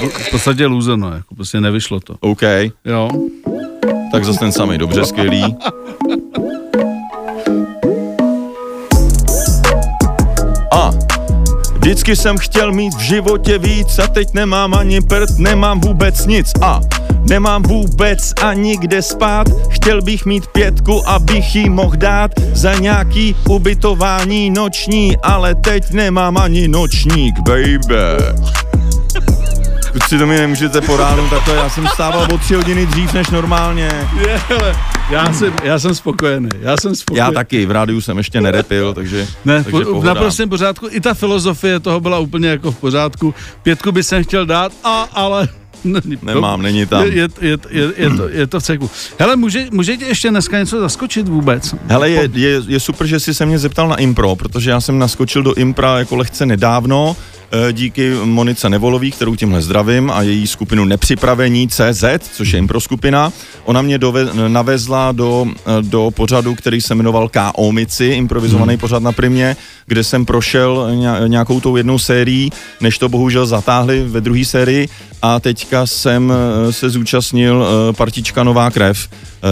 v 0.08 0.30
podstatě 0.30 0.66
loser, 0.66 0.96
no, 0.96 1.12
jako 1.12 1.34
prostě 1.34 1.60
nevyšlo 1.60 2.00
to. 2.00 2.16
OK. 2.20 2.42
Jo. 2.84 3.10
Tak 4.14 4.24
zase 4.24 4.38
ten 4.38 4.52
samý, 4.52 4.78
dobře, 4.78 5.04
skvělý. 5.04 5.56
A 10.72 10.90
Vždycky 11.74 12.16
jsem 12.16 12.38
chtěl 12.38 12.72
mít 12.72 12.94
v 12.94 13.00
životě 13.00 13.58
víc 13.58 13.98
a 13.98 14.06
teď 14.06 14.34
nemám 14.34 14.74
ani 14.74 15.00
prd, 15.00 15.38
nemám 15.38 15.80
vůbec 15.80 16.26
nic 16.26 16.52
a 16.60 16.80
Nemám 17.28 17.62
vůbec 17.62 18.32
ani 18.42 18.76
kde 18.76 19.02
spát, 19.02 19.46
chtěl 19.70 20.02
bych 20.02 20.26
mít 20.26 20.46
pětku, 20.46 21.08
abych 21.08 21.56
jí 21.56 21.70
mohl 21.70 21.96
dát 21.96 22.30
za 22.52 22.74
nějaký 22.74 23.36
ubytování 23.48 24.50
noční, 24.50 25.16
ale 25.22 25.54
teď 25.54 25.90
nemám 25.90 26.36
ani 26.36 26.68
nočník, 26.68 27.34
baby. 27.38 28.24
Si 30.08 30.18
to 30.18 30.26
mi 30.26 30.36
nemůžete 30.36 30.80
po 30.80 30.96
ránu 30.96 31.28
takhle, 31.28 31.54
já 31.54 31.68
jsem 31.68 31.86
stával 31.86 32.28
o 32.32 32.38
tři 32.38 32.54
hodiny 32.54 32.86
dřív 32.86 33.12
než 33.12 33.30
normálně. 33.30 34.08
Je, 34.20 34.40
já 35.10 35.32
jsem, 35.32 35.52
já 35.62 35.78
jsem 35.78 35.94
spokojený, 35.94 36.48
já 36.60 36.76
jsem 36.76 36.94
spokojený. 36.94 37.26
Já 37.26 37.32
taky, 37.32 37.66
v 37.66 37.70
rádiu 37.70 38.00
jsem 38.00 38.18
ještě 38.18 38.40
nerepil, 38.40 38.94
takže, 38.94 39.26
ne, 39.44 39.64
takže 39.64 39.84
po, 39.84 40.02
naprosto 40.02 40.48
pořádku, 40.48 40.86
i 40.90 41.00
ta 41.00 41.14
filozofie 41.14 41.80
toho 41.80 42.00
byla 42.00 42.18
úplně 42.18 42.48
jako 42.48 42.72
v 42.72 42.76
pořádku. 42.76 43.34
Pětku 43.62 43.92
by 43.92 44.02
jsem 44.02 44.24
chtěl 44.24 44.46
dát, 44.46 44.72
a, 44.84 45.08
ale 45.12 45.48
Nemám, 46.22 46.62
není 46.62 46.86
tam. 46.86 47.04
Je, 47.04 47.12
je, 47.12 47.28
je, 47.40 47.58
je, 47.70 47.92
je, 47.96 48.10
to, 48.10 48.28
je 48.28 48.46
to 48.46 48.60
v 48.60 48.62
ceku. 48.62 48.90
Hele, 49.18 49.36
může, 49.36 49.66
může 49.70 49.96
tě 49.96 50.04
ještě 50.04 50.30
dneska 50.30 50.58
něco 50.58 50.80
zaskočit 50.80 51.28
vůbec? 51.28 51.74
Hele, 51.88 52.10
je, 52.10 52.28
je, 52.32 52.62
je 52.66 52.80
super, 52.80 53.06
že 53.06 53.20
jsi 53.20 53.34
se 53.34 53.46
mě 53.46 53.58
zeptal 53.58 53.88
na 53.88 53.96
impro, 53.96 54.36
protože 54.36 54.70
já 54.70 54.80
jsem 54.80 54.98
naskočil 54.98 55.42
do 55.42 55.54
impra 55.54 55.98
jako 55.98 56.16
lehce 56.16 56.46
nedávno, 56.46 57.16
díky 57.72 58.10
Monice 58.24 58.70
Nevolový, 58.70 59.10
kterou 59.10 59.34
tímhle 59.34 59.62
zdravím 59.62 60.10
a 60.10 60.22
její 60.22 60.46
skupinu 60.46 60.84
Nepřipravení 60.84 61.68
CZ, 61.68 62.04
což 62.32 62.52
je 62.52 62.58
impro 62.58 62.80
skupina. 62.80 63.32
Ona 63.64 63.82
mě 63.82 63.98
dove, 63.98 64.28
navezla 64.48 65.12
do, 65.12 65.46
eh, 65.48 65.82
do 65.82 66.10
pořadu, 66.10 66.54
který 66.54 66.80
se 66.80 66.94
jmenoval 66.94 67.28
K.O. 67.28 67.72
Mici, 67.72 68.04
improvizovaný 68.06 68.72
hmm. 68.72 68.80
pořad 68.80 69.02
na 69.02 69.12
primě, 69.12 69.56
kde 69.86 70.04
jsem 70.04 70.26
prošel 70.26 70.90
nějakou 71.26 71.60
tou 71.60 71.76
jednou 71.76 71.98
sérií, 71.98 72.52
než 72.80 72.98
to 72.98 73.08
bohužel 73.08 73.46
zatáhli 73.46 74.04
ve 74.08 74.20
druhé 74.20 74.44
sérii 74.44 74.88
a 75.22 75.40
teďka 75.40 75.86
jsem 75.86 76.32
eh, 76.32 76.72
se 76.72 76.90
zúčastnil 76.90 77.66
partička 77.96 78.44
Nová 78.44 78.70
krev 78.70 79.08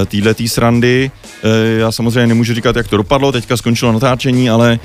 týhle 0.06 0.34
tý 0.34 0.48
srandy. 0.48 1.10
Já 1.78 1.92
samozřejmě 1.92 2.26
nemůžu 2.26 2.54
říkat, 2.54 2.76
jak 2.76 2.88
to 2.88 2.96
dopadlo, 2.96 3.32
teďka 3.32 3.56
skončilo 3.56 3.92
natáčení, 3.92 4.50
ale 4.50 4.78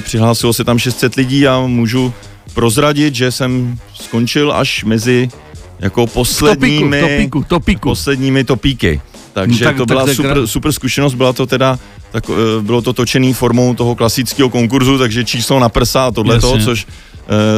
přihlásilo 0.00 0.52
se 0.52 0.64
tam 0.64 0.78
600 0.78 1.14
lidí 1.14 1.46
a 1.48 1.60
můžu 1.60 2.12
prozradit, 2.54 3.14
že 3.14 3.32
jsem 3.32 3.78
skončil 3.94 4.52
až 4.52 4.84
mezi 4.84 5.28
jako 5.80 6.06
posledními, 6.06 7.00
topiku, 7.00 7.44
topiku. 7.48 7.88
posledními 7.88 8.44
topíky. 8.44 9.00
Takže 9.32 9.64
no, 9.64 9.70
tak, 9.70 9.76
to 9.76 9.86
byla 9.86 10.06
tak, 10.06 10.14
super, 10.14 10.46
super 10.46 10.72
zkušenost, 10.72 11.14
byla 11.14 11.32
to 11.32 11.46
teda, 11.46 11.78
tak, 12.10 12.24
eh, 12.30 12.62
bylo 12.62 12.82
to 12.82 12.92
točený 12.92 13.34
formou 13.34 13.74
toho 13.74 13.94
klasického 13.94 14.50
konkurzu, 14.50 14.98
takže 14.98 15.24
číslo 15.24 15.60
na 15.60 15.68
prsa 15.68 16.06
a 16.06 16.10
tohle 16.10 16.40
to, 16.40 16.58
což 16.58 16.86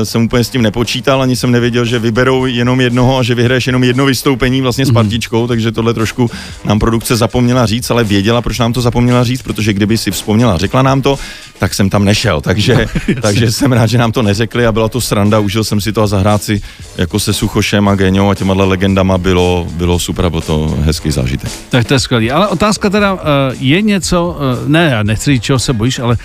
jsem 0.04 0.24
úplně 0.24 0.44
s 0.44 0.50
tím 0.50 0.62
nepočítal, 0.62 1.22
ani 1.22 1.36
jsem 1.36 1.50
nevěděl, 1.50 1.84
že 1.84 1.98
vyberou 1.98 2.46
jenom 2.46 2.80
jednoho 2.80 3.18
a 3.18 3.22
že 3.22 3.34
vyhraješ 3.34 3.66
jenom 3.66 3.84
jedno 3.84 4.06
vystoupení 4.06 4.60
vlastně 4.60 4.86
s 4.86 4.88
mhm. 4.88 4.94
partičkou, 4.94 5.46
takže 5.46 5.72
tohle 5.72 5.94
trošku 5.94 6.30
nám 6.64 6.78
produkce 6.78 7.16
zapomněla 7.16 7.66
říct, 7.66 7.90
ale 7.90 8.04
věděla, 8.04 8.42
proč 8.42 8.58
nám 8.58 8.72
to 8.72 8.80
zapomněla 8.80 9.24
říct, 9.24 9.42
protože 9.42 9.72
kdyby 9.72 9.98
si 9.98 10.10
vzpomněla, 10.10 10.58
řekla 10.58 10.82
nám 10.82 11.02
to, 11.02 11.18
tak 11.58 11.74
jsem 11.74 11.90
tam 11.90 12.04
nešel, 12.04 12.40
takže, 12.40 12.86
takže 13.20 13.52
jsem 13.52 13.72
rád, 13.72 13.86
že 13.86 13.98
nám 13.98 14.12
to 14.12 14.22
neřekli 14.22 14.66
a 14.66 14.72
byla 14.72 14.88
to 14.88 15.00
sranda, 15.00 15.38
užil 15.38 15.64
jsem 15.64 15.80
si 15.80 15.92
to 15.92 16.02
a 16.02 16.06
zahrát 16.06 16.42
si 16.42 16.62
jako 16.96 17.20
se 17.20 17.32
Suchošem 17.32 17.88
a 17.88 17.94
Geňou 17.94 18.30
a 18.30 18.34
těma 18.34 18.54
legendama 18.54 19.18
bylo, 19.18 19.66
bylo 19.70 19.98
super, 19.98 20.30
bylo 20.30 20.40
to 20.40 20.78
hezký 20.80 21.10
zážitek. 21.10 21.50
Tak 21.68 21.86
to 21.86 21.94
je 21.94 22.00
skvělý, 22.00 22.30
ale 22.30 22.48
otázka 22.48 22.90
teda, 22.90 23.12
uh, 23.12 23.20
je 23.60 23.82
něco, 23.82 24.36
uh, 24.62 24.68
ne, 24.68 24.88
já 24.92 25.02
nechci 25.02 25.32
říct, 25.32 25.42
čeho 25.42 25.58
se 25.58 25.72
bojíš, 25.72 25.98
ale 25.98 26.16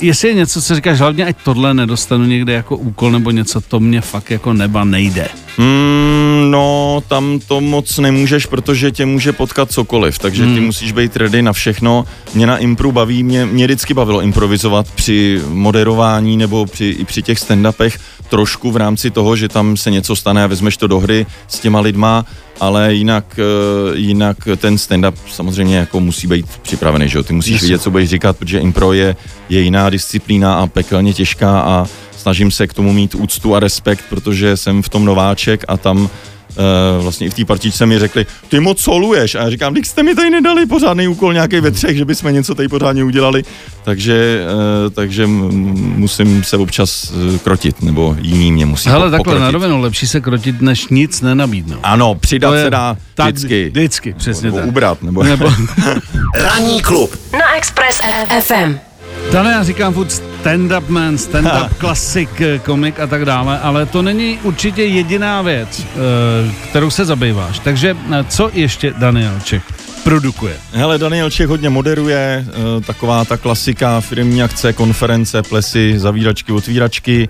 jestli 0.00 0.28
je 0.28 0.34
něco, 0.34 0.62
co 0.62 0.74
říkáš, 0.74 0.98
hlavně 0.98 1.24
ať 1.24 1.36
tohle 1.44 1.74
nedostanu 1.74 2.24
někde 2.24 2.52
jako 2.52 2.76
úkol 2.88 3.10
nebo 3.10 3.30
něco, 3.30 3.60
to 3.60 3.80
mě 3.80 4.00
fakt 4.00 4.30
jako 4.30 4.52
neba 4.52 4.84
nejde. 4.84 5.28
Mm, 5.58 6.50
no, 6.50 7.02
tam 7.08 7.40
to 7.48 7.60
moc 7.60 7.98
nemůžeš, 7.98 8.46
protože 8.46 8.90
tě 8.90 9.06
může 9.06 9.32
potkat 9.32 9.70
cokoliv, 9.70 10.18
takže 10.18 10.42
mm. 10.46 10.52
ty 10.52 10.58
hmm. 10.58 10.66
musíš 10.66 10.92
být 10.92 11.16
ready 11.16 11.42
na 11.42 11.52
všechno. 11.52 12.04
Mě 12.34 12.46
na 12.46 12.58
impru 12.58 12.92
baví, 12.92 13.22
mě, 13.22 13.46
mě 13.46 13.64
vždycky 13.64 13.94
bavilo 13.94 14.20
improvizovat 14.20 14.90
při 14.90 15.42
moderování 15.48 16.36
nebo 16.36 16.66
při, 16.66 16.86
i 16.86 17.04
při 17.04 17.22
těch 17.22 17.38
stand-upech 17.38 17.98
trošku 18.28 18.70
v 18.70 18.76
rámci 18.76 19.10
toho, 19.10 19.36
že 19.36 19.48
tam 19.48 19.76
se 19.76 19.90
něco 19.90 20.16
stane 20.16 20.44
a 20.44 20.46
vezmeš 20.46 20.76
to 20.76 20.86
do 20.86 20.98
hry 20.98 21.26
s 21.48 21.58
těma 21.58 21.80
lidma, 21.80 22.24
ale 22.60 22.94
jinak, 22.94 23.24
eh, 23.38 23.96
jinak 23.98 24.36
ten 24.56 24.76
stand-up 24.76 25.14
samozřejmě 25.30 25.76
jako 25.76 26.00
musí 26.00 26.26
být 26.26 26.46
připravený, 26.62 27.08
že 27.08 27.18
jo? 27.18 27.22
Ty 27.22 27.32
musíš 27.32 27.52
yes. 27.52 27.60
vědět, 27.62 27.82
co 27.82 27.90
budeš 27.90 28.10
říkat, 28.10 28.36
protože 28.36 28.58
impro 28.58 28.92
je, 28.92 29.16
je 29.48 29.60
jiná 29.60 29.90
disciplína 29.90 30.54
a 30.54 30.66
pekelně 30.66 31.14
těžká 31.14 31.60
a 31.60 31.86
snažím 32.16 32.50
se 32.50 32.66
k 32.66 32.74
tomu 32.74 32.92
mít 32.92 33.14
úctu 33.14 33.54
a 33.54 33.60
respekt, 33.60 34.04
protože 34.08 34.56
jsem 34.56 34.82
v 34.82 34.88
tom 34.88 35.04
nováček 35.04 35.64
a 35.68 35.76
tam 35.76 36.10
uh, 36.58 37.02
vlastně 37.02 37.26
i 37.26 37.30
v 37.30 37.34
té 37.34 37.44
partičce 37.44 37.86
mi 37.86 37.98
řekli, 37.98 38.26
ty 38.48 38.60
moc 38.60 38.80
soluješ. 38.80 39.34
A 39.34 39.42
já 39.42 39.50
říkám, 39.50 39.72
když 39.72 39.88
jste 39.88 40.02
mi 40.02 40.14
tady 40.14 40.30
nedali 40.30 40.66
pořádný 40.66 41.08
úkol 41.08 41.32
nějaký 41.32 41.60
ve 41.60 41.70
třech, 41.70 41.96
že 41.96 42.04
bychom 42.04 42.34
něco 42.34 42.54
tady 42.54 42.68
pořádně 42.68 43.04
udělali, 43.04 43.44
takže, 43.84 44.46
uh, 44.84 44.90
takže 44.90 45.26
musím 45.26 46.44
se 46.44 46.56
občas 46.56 47.10
uh, 47.10 47.38
krotit, 47.38 47.82
nebo 47.82 48.16
jiní 48.20 48.52
mě 48.52 48.66
musí 48.66 48.88
Hele, 48.88 49.10
takhle 49.10 49.40
na 49.40 49.50
rovinu, 49.50 49.80
lepší 49.80 50.06
se 50.06 50.20
krotit, 50.20 50.60
než 50.60 50.88
nic 50.88 51.20
nenabídnout. 51.20 51.80
Ano, 51.82 52.14
přidat 52.14 52.54
je, 52.54 52.64
se 52.64 52.70
dá 52.70 52.96
tak, 53.14 53.34
vždycky. 53.34 53.68
Vždycky, 53.68 54.14
přesně 54.18 54.46
nebo, 54.46 54.56
tak. 54.56 54.66
Nebo 54.66 54.70
ubrat, 54.70 55.02
nebo... 55.02 55.22
nebo... 55.22 55.52
Ranní 56.34 56.82
klub 56.82 57.16
na 57.32 57.56
Express 57.56 58.00
FM. 58.40 58.87
Dane, 59.32 59.52
já 59.52 59.62
říkám 59.62 59.94
furt 59.94 60.10
stand-up 60.10 60.88
man, 60.88 61.16
stand-up 61.16 61.68
klasik, 61.78 62.40
eh, 62.40 62.58
komik 62.58 63.00
a 63.00 63.06
tak 63.06 63.24
dále, 63.24 63.58
ale 63.58 63.86
to 63.86 64.02
není 64.02 64.38
určitě 64.42 64.84
jediná 64.84 65.42
věc, 65.42 65.86
eh, 65.86 66.52
kterou 66.70 66.90
se 66.90 67.04
zabýváš. 67.04 67.58
Takže 67.58 67.96
eh, 68.12 68.24
co 68.28 68.50
ještě 68.52 68.94
Daniel 68.98 69.40
Čech 69.44 69.62
produkuje? 70.04 70.56
Hele, 70.72 70.98
Daniel 70.98 71.30
Čech 71.30 71.48
hodně 71.48 71.70
moderuje, 71.70 72.46
taková 72.86 73.24
ta 73.24 73.36
klasika, 73.36 74.00
firmní 74.00 74.42
akce, 74.42 74.72
konference, 74.72 75.42
plesy, 75.42 75.94
zavíračky, 75.98 76.52
otvíračky. 76.52 77.28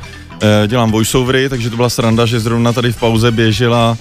Dělám 0.66 0.90
voiceovery, 0.90 1.48
takže 1.48 1.70
to 1.70 1.76
byla 1.76 1.88
sranda, 1.88 2.26
že 2.26 2.40
zrovna 2.40 2.72
tady 2.72 2.92
v 2.92 2.96
pauze 2.96 3.30
běžela 3.30 3.96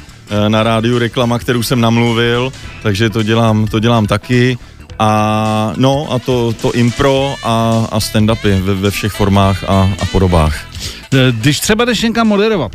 na 0.47 0.63
rádiu 0.63 0.99
reklama, 0.99 1.39
kterou 1.39 1.63
jsem 1.63 1.81
namluvil, 1.81 2.53
takže 2.83 3.09
to 3.09 3.23
dělám, 3.23 3.67
to 3.67 3.79
dělám 3.79 4.07
taky. 4.07 4.57
A 4.99 5.73
no 5.77 6.07
a 6.11 6.19
to, 6.19 6.53
to 6.61 6.71
impro 6.71 7.35
a, 7.43 7.87
a 7.91 7.99
stand-upy 7.99 8.61
ve, 8.61 8.73
ve 8.73 8.91
všech 8.91 9.11
formách 9.11 9.63
a, 9.63 9.89
a 10.01 10.05
podobách. 10.11 10.67
Když 11.31 11.59
třeba 11.59 11.85
jdeš 11.85 12.01
někam 12.01 12.27
moderovat, 12.27 12.71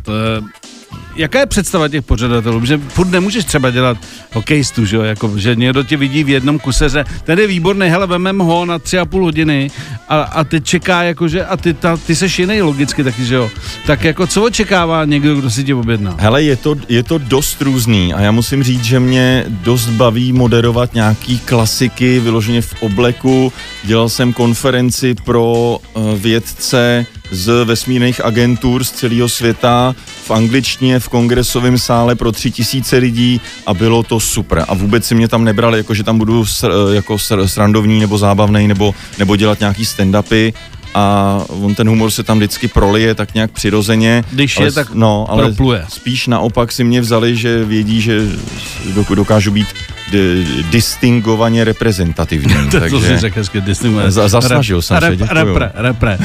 jaká 1.17 1.41
je 1.41 1.47
představa 1.47 1.89
těch 1.89 2.03
pořadatelů? 2.03 2.65
Že 2.65 2.79
furt 2.89 3.11
nemůžeš 3.11 3.45
třeba 3.45 3.71
dělat 3.71 3.99
hokejistu, 4.33 4.85
že? 4.85 4.97
Jako, 4.97 5.39
že 5.39 5.57
někdo 5.57 5.83
tě 5.83 5.97
vidí 5.97 6.25
v 6.25 6.29
jednom 6.29 6.59
kuse, 6.59 6.89
že 6.89 7.05
ten 7.25 7.39
je 7.39 7.47
výborný, 7.47 7.89
hele, 7.89 8.07
vemem 8.07 8.39
ho 8.39 8.65
na 8.65 8.79
tři 8.79 8.99
a 8.99 9.05
půl 9.05 9.25
hodiny 9.25 9.71
a, 10.09 10.21
a 10.23 10.45
ty 10.45 10.61
čeká, 10.61 11.03
jakože, 11.03 11.45
a 11.45 11.57
ty, 11.57 11.75
ta, 11.75 11.97
ty 11.97 12.17
seš 12.17 12.39
jiný 12.39 12.63
logicky 12.63 13.05
taky, 13.05 13.25
že 13.25 13.35
jo? 13.35 13.51
Tak 13.87 14.05
jako, 14.05 14.27
co 14.27 14.43
očekává 14.43 15.05
někdo, 15.05 15.37
kdo 15.37 15.51
si 15.51 15.65
tě 15.65 15.75
objedná? 15.75 16.17
Hele, 16.19 16.43
je 16.43 16.57
to, 16.57 16.75
je 16.89 17.03
to 17.03 17.19
dost 17.19 17.63
různý 17.63 18.15
a 18.15 18.21
já 18.21 18.31
musím 18.31 18.63
říct, 18.63 18.85
že 18.85 19.01
mě 19.01 19.45
dost 19.49 19.89
baví 19.89 20.33
moderovat 20.33 20.95
nějaký 20.95 21.39
klasiky 21.39 22.21
vyloženě 22.21 22.63
v 22.63 22.75
obleku. 22.83 23.53
Dělal 23.85 24.09
jsem 24.09 24.33
konferenci 24.33 25.15
pro 25.25 25.79
uh, 25.95 26.19
vědce 26.19 27.07
z 27.33 27.65
vesmírných 27.65 28.25
agentur 28.25 28.85
z 28.85 28.91
celého 28.91 29.29
světa 29.29 29.95
v 30.25 30.31
angličtině 30.31 31.01
v 31.01 31.09
kongresovém 31.09 31.79
sále 31.79 32.15
pro 32.15 32.33
tři 32.33 32.51
tisíce 32.51 32.97
lidí 32.97 33.41
a 33.67 33.75
bylo 33.75 34.03
to 34.03 34.21
super. 34.21 34.65
A 34.69 34.75
vůbec 34.75 35.07
si 35.07 35.15
mě 35.15 35.29
tam 35.29 35.45
nebrali, 35.45 35.79
jako 35.79 35.95
že 35.95 36.03
tam 36.03 36.19
budu 36.19 36.47
sr, 36.47 36.71
jako 36.93 37.19
sr, 37.19 37.49
srandovní 37.49 38.01
nebo 38.01 38.19
zábavný 38.19 38.69
nebo, 38.69 38.95
nebo 39.19 39.37
dělat 39.37 39.61
nějaký 39.61 39.85
stand-upy 39.85 40.53
a 40.95 41.39
on 41.49 41.75
ten 41.75 41.89
humor 41.89 42.11
se 42.11 42.23
tam 42.23 42.39
vždycky 42.39 42.69
prolije 42.69 43.15
tak 43.15 43.35
nějak 43.35 43.51
přirozeně. 43.51 44.25
Když 44.31 44.57
ale, 44.57 44.67
je, 44.67 44.73
tak 44.73 44.95
no, 44.95 45.27
ale 45.29 45.43
propluje. 45.43 45.85
spíš 45.89 46.27
naopak 46.27 46.73
si 46.73 46.85
mě 46.85 47.01
vzali, 47.01 47.37
že 47.37 47.65
vědí, 47.65 48.01
že 48.01 48.29
dokážu 49.15 49.51
být 49.51 49.67
distingovaně 50.71 51.65
reprezentativní. 51.65 52.55
To, 52.71 52.81
takže 52.81 52.97
to 52.97 53.01
si 53.03 53.19
řekl 53.19 53.39
hezky, 53.39 53.61
distingovaně. 53.61 54.11
za- 54.11 54.29
zasnažil 54.29 54.83
jsem 54.83 54.97
se, 54.97 55.01
rep, 55.01 55.19
děkuju. 55.19 55.31
repre, 55.45 55.71
repre. 55.75 56.19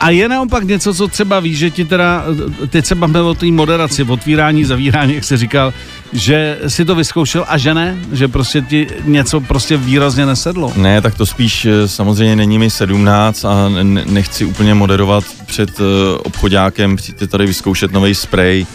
A 0.00 0.10
je 0.10 0.28
naopak 0.28 0.64
něco, 0.64 0.94
co 0.94 1.08
třeba 1.08 1.40
víš, 1.40 1.58
že 1.58 1.70
ti 1.70 1.84
teda, 1.84 2.24
teď 2.68 2.86
se 2.86 2.94
bavíme 2.94 3.20
o 3.20 3.34
té 3.34 3.46
moderaci, 3.46 4.02
otvírání, 4.04 4.64
zavírání, 4.64 5.14
jak 5.14 5.24
jsi 5.24 5.36
říkal, 5.36 5.72
že 6.12 6.58
si 6.68 6.84
to 6.84 6.94
vyzkoušel 6.94 7.44
a 7.48 7.58
že 7.58 7.74
ne, 7.74 7.96
že 8.12 8.28
prostě 8.28 8.60
ti 8.60 8.86
něco 9.04 9.40
prostě 9.40 9.76
výrazně 9.76 10.26
nesedlo. 10.26 10.72
Ne, 10.76 11.00
tak 11.00 11.14
to 11.14 11.26
spíš 11.26 11.64
eh, 11.66 11.88
samozřejmě 11.88 12.36
není 12.36 12.58
mi 12.58 12.70
17 12.70 13.44
a 13.44 13.68
nechci 14.06 14.44
úplně 14.44 14.74
moderovat 14.74 15.24
před 15.46 15.70
eh, 15.80 15.82
obchodákem, 16.18 16.96
přijďte 16.96 17.26
tady 17.26 17.46
vyzkoušet 17.46 17.92
nový 17.92 18.14
spray 18.14 18.66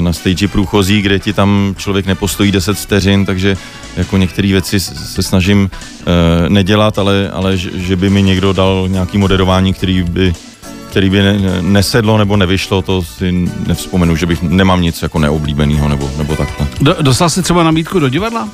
na 0.00 0.12
stage 0.12 0.48
průchozí, 0.48 1.02
kde 1.02 1.18
ti 1.18 1.32
tam 1.32 1.74
člověk 1.78 2.06
nepostojí 2.06 2.52
10 2.52 2.78
vteřin, 2.78 3.26
takže 3.26 3.56
jako 3.96 4.16
některé 4.16 4.48
věci 4.48 4.80
se 4.80 5.22
snažím 5.22 5.70
eh, 5.72 6.48
nedělat, 6.48 6.98
ale, 6.98 7.30
ale 7.32 7.56
že, 7.56 7.96
by 7.96 8.10
mi 8.10 8.22
někdo 8.22 8.52
dal 8.52 8.84
nějaký 8.88 9.18
moderování, 9.18 9.74
který 9.74 10.02
by 10.02 10.34
který 10.90 11.10
by 11.10 11.22
ne, 11.22 11.38
nesedlo 11.60 12.18
nebo 12.18 12.36
nevyšlo, 12.36 12.82
to 12.82 13.02
si 13.02 13.32
nevzpomenu, 13.66 14.16
že 14.16 14.26
bych 14.26 14.42
nemám 14.42 14.82
nic 14.82 15.02
jako 15.02 15.18
neoblíbeného 15.18 15.88
nebo, 15.88 16.10
nebo 16.18 16.36
takhle. 16.36 16.66
Do, 16.80 16.96
dostal 17.00 17.30
jsi 17.30 17.42
třeba 17.42 17.62
nabídku 17.62 17.98
do 17.98 18.08
divadla? 18.08 18.48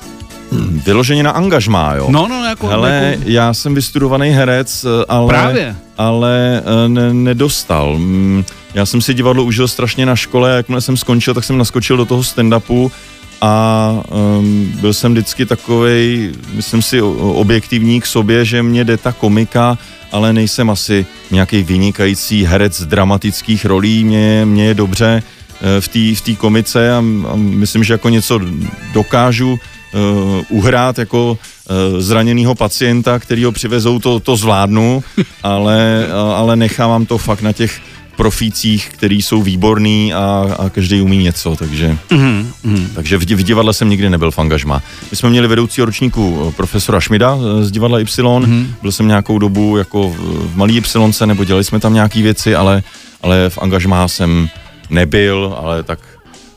Vyloženě 0.87 1.23
na 1.23 1.31
angažmá, 1.31 1.95
jo? 1.95 2.07
No, 2.11 2.29
no, 2.29 2.45
jako... 2.45 2.67
Hele, 2.67 3.09
jako 3.11 3.23
já 3.31 3.55
jsem 3.55 3.75
vystudovaný 3.75 4.31
herec, 4.31 4.85
eh, 4.85 5.05
ale, 5.09 5.29
Právě. 5.29 5.77
ale 5.99 6.63
eh, 6.85 6.89
ne, 6.89 7.15
nedostal. 7.15 7.97
Mm, 7.99 8.45
Já 8.75 8.87
jsem 8.87 9.01
si 9.01 9.15
divadlo 9.15 9.45
užil 9.45 9.69
strašně 9.69 10.07
na 10.07 10.17
škole, 10.17 10.53
a 10.53 10.57
jakmile 10.57 10.81
jsem 10.81 10.97
skončil, 10.97 11.35
tak 11.35 11.45
jsem 11.45 11.59
naskočil 11.59 11.97
do 11.97 12.05
toho 12.05 12.23
stand-upu 12.23 12.91
a 13.41 13.93
um, 14.39 14.73
byl 14.81 14.93
jsem 14.93 15.13
vždycky 15.13 15.47
takovej, 15.47 16.33
myslím 16.53 16.83
si, 16.83 17.03
objektivní 17.03 18.01
k 18.01 18.07
sobě, 18.07 18.45
že 18.45 18.63
mě 18.63 18.85
jde 18.85 18.97
ta 18.97 19.13
komika, 19.13 19.79
ale 20.13 20.33
nejsem 20.33 20.71
asi 20.71 21.07
nějaký 21.31 21.63
vynikající 21.63 22.45
herec 22.45 22.83
dramatických 22.83 23.65
rolí, 23.65 24.05
mě, 24.05 24.43
mě 24.45 24.65
je 24.65 24.75
dobře 24.75 25.23
eh, 25.61 25.81
v 25.81 25.89
té 25.89 26.33
v 26.33 26.37
komice 26.37 26.93
a, 26.93 26.99
a 27.29 27.37
myslím, 27.37 27.85
že 27.85 27.95
jako 27.95 28.09
něco 28.09 28.41
dokážu 28.93 29.59
uh, 29.95 30.59
uhrát 30.59 30.99
jako 30.99 31.31
uh, 31.33 32.01
zraněného 32.01 32.55
pacienta, 32.55 33.19
který 33.19 33.45
ho 33.45 33.53
přivezou, 33.53 33.99
to, 33.99 34.21
to 34.21 34.37
zvládnu, 34.37 35.05
ale, 35.43 36.07
a- 36.13 36.37
ale 36.37 36.57
nechávám 36.57 37.07
to 37.07 37.19
fakt 37.19 37.43
na 37.43 37.53
těch 37.53 37.81
profících, 38.17 38.89
který 38.93 39.23
jsou 39.23 39.43
výborný 39.43 40.15
a, 40.15 40.47
a 40.59 40.69
každý 40.71 41.01
umí 41.01 41.19
něco, 41.19 41.57
takže, 41.57 41.99
Mhm, 42.11 42.51
mhm. 42.65 42.89
takže 42.95 43.17
v, 43.19 43.21
v 43.21 43.43
divadle 43.43 43.73
jsem 43.75 43.89
nikdy 43.91 44.11
nebyl 44.11 44.31
v 44.31 44.39
angažma. 44.39 44.83
My 45.11 45.17
jsme 45.17 45.31
měli 45.31 45.49
vedoucího 45.49 45.85
ročníku 45.85 46.47
eh, 46.49 46.53
profesora 46.53 47.01
Šmida 47.01 47.37
eh, 47.37 47.65
z 47.65 47.71
divadla 47.71 47.99
Y, 48.01 48.07
Mhm. 48.41 48.75
byl 48.83 48.93
jsem 48.93 49.09
nějakou 49.09 49.39
dobu 49.39 49.77
jako 49.77 50.09
v, 50.11 50.17
v 50.53 50.57
malý 50.57 50.77
Y, 50.77 51.27
nebo 51.27 51.45
dělali 51.45 51.65
jsme 51.65 51.81
tam 51.81 51.95
nějaké 51.95 52.23
věci, 52.23 52.55
ale, 52.55 52.83
ale 53.23 53.51
v 53.51 53.59
angažmá 53.59 54.09
jsem 54.09 54.49
nebyl, 54.91 55.55
ale 55.59 55.83
tak 55.83 55.99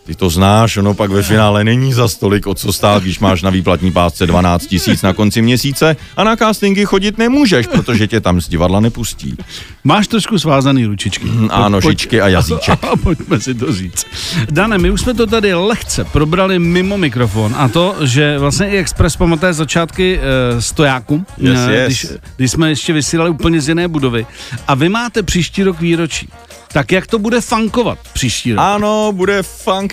ty 0.07 0.15
to 0.15 0.29
znáš, 0.29 0.77
ono 0.77 0.93
pak 0.93 1.11
ve 1.11 1.23
finále 1.23 1.63
není 1.63 1.93
za 1.93 2.07
stolik 2.07 2.47
o 2.47 2.53
co 2.53 2.73
stát, 2.73 3.03
když 3.03 3.19
máš 3.19 3.41
na 3.41 3.49
výplatní 3.49 3.91
pásce 3.91 4.27
12 4.27 4.65
tisíc 4.65 5.01
na 5.01 5.13
konci 5.13 5.41
měsíce 5.41 5.95
a 6.17 6.23
na 6.23 6.35
castingy 6.35 6.85
chodit 6.85 7.17
nemůžeš, 7.17 7.67
protože 7.67 8.07
tě 8.07 8.19
tam 8.19 8.41
z 8.41 8.47
divadla 8.49 8.79
nepustí. 8.79 9.37
Máš 9.83 10.07
trošku 10.07 10.39
svázaný 10.39 10.85
ručičky. 10.85 11.27
A 11.49 11.69
nožičky 11.69 12.21
a 12.21 12.27
jazyček. 12.27 12.83
A 12.83 12.95
pojďme 13.03 13.39
si 13.39 13.53
to 13.53 13.73
říct. 13.73 14.07
Dane, 14.51 14.77
my 14.77 14.91
už 14.91 15.01
jsme 15.01 15.13
to 15.13 15.27
tady 15.27 15.53
lehce 15.53 16.03
probrali 16.03 16.59
mimo 16.59 16.97
mikrofon 16.97 17.55
a 17.57 17.67
to, 17.67 17.95
že 18.01 18.39
vlastně 18.39 18.69
i 18.69 18.77
Express 18.77 19.15
pamatuje 19.15 19.53
začátky 19.53 20.19
e, 20.19 20.61
stojáku, 20.61 21.25
Yes, 21.37 21.59
eh, 21.67 21.73
yes. 21.73 21.85
Když, 21.85 22.07
když 22.35 22.51
jsme 22.51 22.69
ještě 22.69 22.93
vysílali 22.93 23.29
úplně 23.29 23.61
z 23.61 23.69
jiné 23.69 23.87
budovy. 23.87 24.25
A 24.67 24.75
vy 24.75 24.89
máte 24.89 25.23
příští 25.23 25.63
rok 25.63 25.79
výročí. 25.79 26.29
Tak 26.73 26.91
jak 26.91 27.07
to 27.07 27.19
bude 27.19 27.41
funkovat 27.41 27.99
příští 28.13 28.53
rok? 28.53 28.61
Ano, 28.63 29.11
bude 29.15 29.43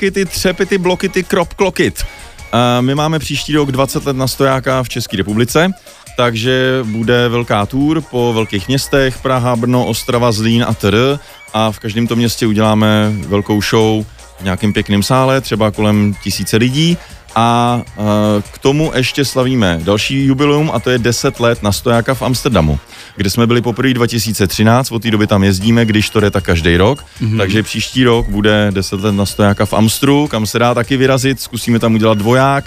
funky, 0.05 0.11
ty 0.11 0.25
třepy, 0.25 0.67
ty 0.67 0.79
bloky, 0.79 1.09
ty 1.09 1.23
krop 1.23 1.55
klokit. 1.55 2.05
A 2.53 2.81
my 2.81 2.95
máme 2.95 3.19
příští 3.19 3.55
rok 3.55 3.73
20 3.73 4.07
let 4.07 4.17
na 4.17 4.27
stojáka 4.27 4.83
v 4.83 4.89
České 4.89 5.17
republice, 5.17 5.71
takže 6.17 6.81
bude 6.83 7.29
velká 7.29 7.67
tour 7.67 8.01
po 8.01 8.33
velkých 8.33 8.69
městech, 8.69 9.19
Praha, 9.19 9.57
Brno, 9.57 9.87
Ostrava, 9.87 10.33
Zlín 10.33 10.65
a 10.69 10.75
tr. 10.75 11.19
A 11.53 11.73
v 11.73 11.79
každém 11.79 12.07
tom 12.07 12.19
městě 12.19 12.47
uděláme 12.47 13.13
velkou 13.27 13.63
show 13.63 14.05
v 14.41 14.45
nějakém 14.45 14.73
pěkném 14.73 15.03
sále, 15.03 15.41
třeba 15.41 15.71
kolem 15.71 16.15
tisíce 16.23 16.57
lidí. 16.57 16.97
A 17.35 17.81
e, 17.87 18.43
k 18.53 18.59
tomu 18.59 18.93
ještě 18.95 19.25
slavíme 19.25 19.81
další 19.83 20.25
jubileum 20.25 20.71
a 20.75 20.81
to 20.81 20.91
je 20.91 20.99
10 20.99 21.41
let 21.41 21.63
na 21.63 21.73
stojáka 21.73 22.15
v 22.15 22.23
Amsterdamu, 22.23 22.79
kde 23.17 23.31
jsme 23.31 23.47
byli 23.47 23.63
poprvé 23.63 23.95
2013, 23.95 24.93
od 24.93 25.03
té 25.03 25.11
doby 25.11 25.27
tam 25.27 25.45
jezdíme, 25.45 25.85
když 25.85 26.11
to 26.11 26.21
jde 26.21 26.31
tak 26.31 26.45
každý 26.45 26.77
rok, 26.77 27.05
mm-hmm. 27.23 27.39
takže 27.39 27.63
příští 27.63 28.05
rok 28.05 28.29
bude 28.29 28.69
10 28.71 29.01
let 29.01 29.13
na 29.13 29.27
stojáka 29.27 29.67
v 29.67 29.73
Amstru, 29.73 30.27
kam 30.31 30.47
se 30.47 30.59
dá 30.59 30.75
taky 30.75 30.97
vyrazit, 30.97 31.41
zkusíme 31.41 31.79
tam 31.79 31.95
udělat 31.95 32.19
dvoják, 32.19 32.65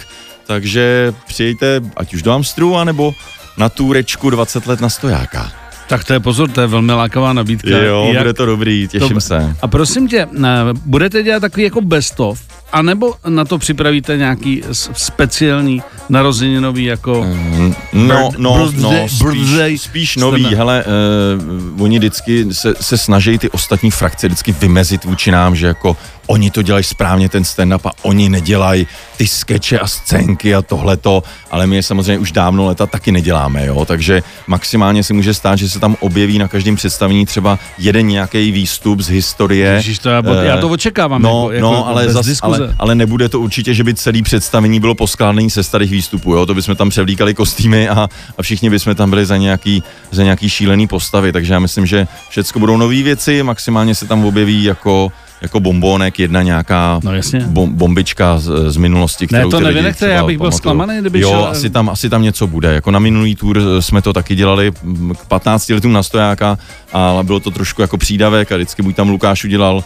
takže 0.47 1.13
přijďte 1.27 1.81
ať 1.97 2.13
už 2.13 2.21
do 2.21 2.31
Amstru, 2.31 2.75
anebo 2.77 3.13
na 3.57 3.69
túrečku 3.69 4.29
20 4.29 4.67
let 4.67 4.81
na 4.81 4.89
stojáka. 4.89 5.51
Tak 5.87 6.03
to 6.03 6.13
je 6.13 6.19
pozor, 6.19 6.49
to 6.51 6.61
je 6.61 6.67
velmi 6.67 6.93
lákavá 6.93 7.33
nabídka. 7.33 7.69
Jo, 7.69 8.05
Jak- 8.07 8.17
bude 8.17 8.33
to 8.33 8.45
dobrý, 8.45 8.87
těším 8.87 9.13
to- 9.13 9.21
se. 9.21 9.55
A 9.61 9.67
prosím 9.67 10.07
tě, 10.07 10.27
budete 10.85 11.23
dělat 11.23 11.39
takový 11.39 11.63
jako 11.63 11.81
best 11.81 12.19
of, 12.19 12.39
anebo 12.77 13.13
na 13.27 13.45
to 13.45 13.57
připravíte 13.57 14.17
nějaký 14.17 14.63
speciální 14.93 15.81
narozeninový 16.09 16.83
jako... 16.83 17.23
Mm, 17.23 17.73
No, 17.93 18.15
Bird- 18.29 18.35
no, 18.37 18.57
no, 18.57 18.65
birthday- 18.71 19.23
birthday 19.23 19.77
spíš, 19.77 19.81
spíš 19.81 20.15
nový, 20.15 20.43
jste- 20.45 20.55
hele, 20.55 20.83
uh, 21.75 21.83
oni 21.83 21.97
vždycky 21.99 22.53
se, 22.53 22.73
se 22.81 22.97
snaží 22.97 23.37
ty 23.37 23.49
ostatní 23.49 23.91
frakce 23.91 24.27
vždycky 24.27 24.51
vymezit 24.51 25.05
vůči 25.05 25.31
nám, 25.31 25.55
že 25.55 25.67
jako 25.67 25.97
oni 26.27 26.51
to 26.51 26.61
dělají 26.61 26.83
správně 26.83 27.29
ten 27.29 27.43
stand-up 27.43 27.79
a 27.85 27.91
oni 28.01 28.29
nedělají 28.29 28.87
ty 29.17 29.27
skeče 29.27 29.79
a 29.79 29.87
scénky 29.87 30.55
a 30.55 30.61
tohleto, 30.61 31.23
ale 31.51 31.67
my 31.67 31.75
je 31.75 31.83
samozřejmě 31.83 32.19
už 32.19 32.31
dávno 32.31 32.65
leta 32.65 32.85
taky 32.85 33.11
neděláme, 33.11 33.65
jo, 33.65 33.85
takže 33.85 34.23
maximálně 34.47 35.03
si 35.03 35.13
může 35.13 35.33
stát, 35.33 35.55
že 35.55 35.69
se 35.69 35.79
tam 35.79 35.95
objeví 35.99 36.39
na 36.39 36.47
každém 36.47 36.75
představení 36.75 37.25
třeba 37.25 37.59
jeden 37.77 38.07
nějaký 38.07 38.51
výstup 38.51 38.99
z 39.01 39.09
historie. 39.09 39.71
Ježíš, 39.71 39.99
to 39.99 40.09
já, 40.09 40.21
Eh, 40.27 40.45
já 40.45 40.57
to 40.57 40.69
očekávám. 40.69 41.21
No, 41.21 41.51
jako, 41.51 41.51
jako 41.51 41.61
no 41.61 41.87
ale, 41.87 42.09
zas, 42.09 42.25
diskuze. 42.25 42.63
ale, 42.63 42.75
ale 42.79 42.95
nebude 42.95 43.29
to 43.29 43.39
určitě, 43.39 43.73
že 43.73 43.83
by 43.83 43.93
celý 43.93 44.21
představení 44.23 44.79
bylo 44.79 44.95
poskládaný 44.95 45.49
se 45.49 45.63
starých 45.63 45.91
výstupů, 45.91 46.33
jo? 46.33 46.45
to 46.45 46.53
bychom 46.55 46.75
tam 46.75 46.89
převlíkali 46.89 47.33
kostýmy 47.33 47.89
a, 47.89 48.09
a 48.37 48.41
všichni 48.41 48.69
bychom 48.69 48.95
tam 48.95 49.09
byli 49.09 49.25
za 49.25 49.37
nějaký, 49.37 49.83
za 50.11 50.23
nějaký 50.23 50.49
šílený 50.49 50.87
postavy, 50.87 51.31
takže 51.31 51.53
já 51.53 51.59
myslím, 51.59 51.85
že 51.85 52.07
všechno 52.29 52.59
budou 52.59 52.77
nové 52.77 53.03
věci, 53.03 53.43
maximálně 53.43 53.95
se 53.95 54.07
tam 54.07 54.25
objeví 54.25 54.63
jako 54.63 55.11
jako 55.41 55.59
bombónek, 55.59 56.19
jedna 56.19 56.41
nějaká 56.41 56.99
No 57.03 57.15
jasně. 57.15 57.39
bom, 57.47 57.73
bombička 57.73 58.39
z, 58.39 58.51
z 58.71 58.77
minulosti, 58.77 59.27
kterou 59.27 59.49
to 59.49 59.57
lidi 59.57 59.67
nevynechte, 59.67 59.95
třeba 59.95 60.11
já 60.11 60.25
bych 60.25 60.37
byl 60.37 60.51
zklamaný, 60.51 60.97
kdyby 61.01 61.19
Jo, 61.19 61.29
šel- 61.31 61.47
asi 61.51 61.69
tam, 61.69 61.89
asi 61.89 62.09
tam 62.09 62.21
něco 62.21 62.47
bude. 62.47 62.73
Jako 62.73 62.91
na 62.91 62.99
minulý 62.99 63.35
tour 63.35 63.61
jsme 63.79 64.01
to 64.01 64.13
taky 64.13 64.35
dělali 64.35 64.71
k 65.21 65.25
15 65.27 65.69
letům 65.69 65.93
na 65.93 66.03
stojáka, 66.03 66.57
ale 66.93 67.23
bylo 67.23 67.39
to 67.39 67.51
trošku 67.51 67.81
jako 67.81 67.97
přídavek 67.97 68.51
a 68.51 68.55
vždycky 68.55 68.81
buď 68.81 68.95
tam 68.95 69.09
Lukáš 69.09 69.43
udělal 69.43 69.75
uh, 69.75 69.83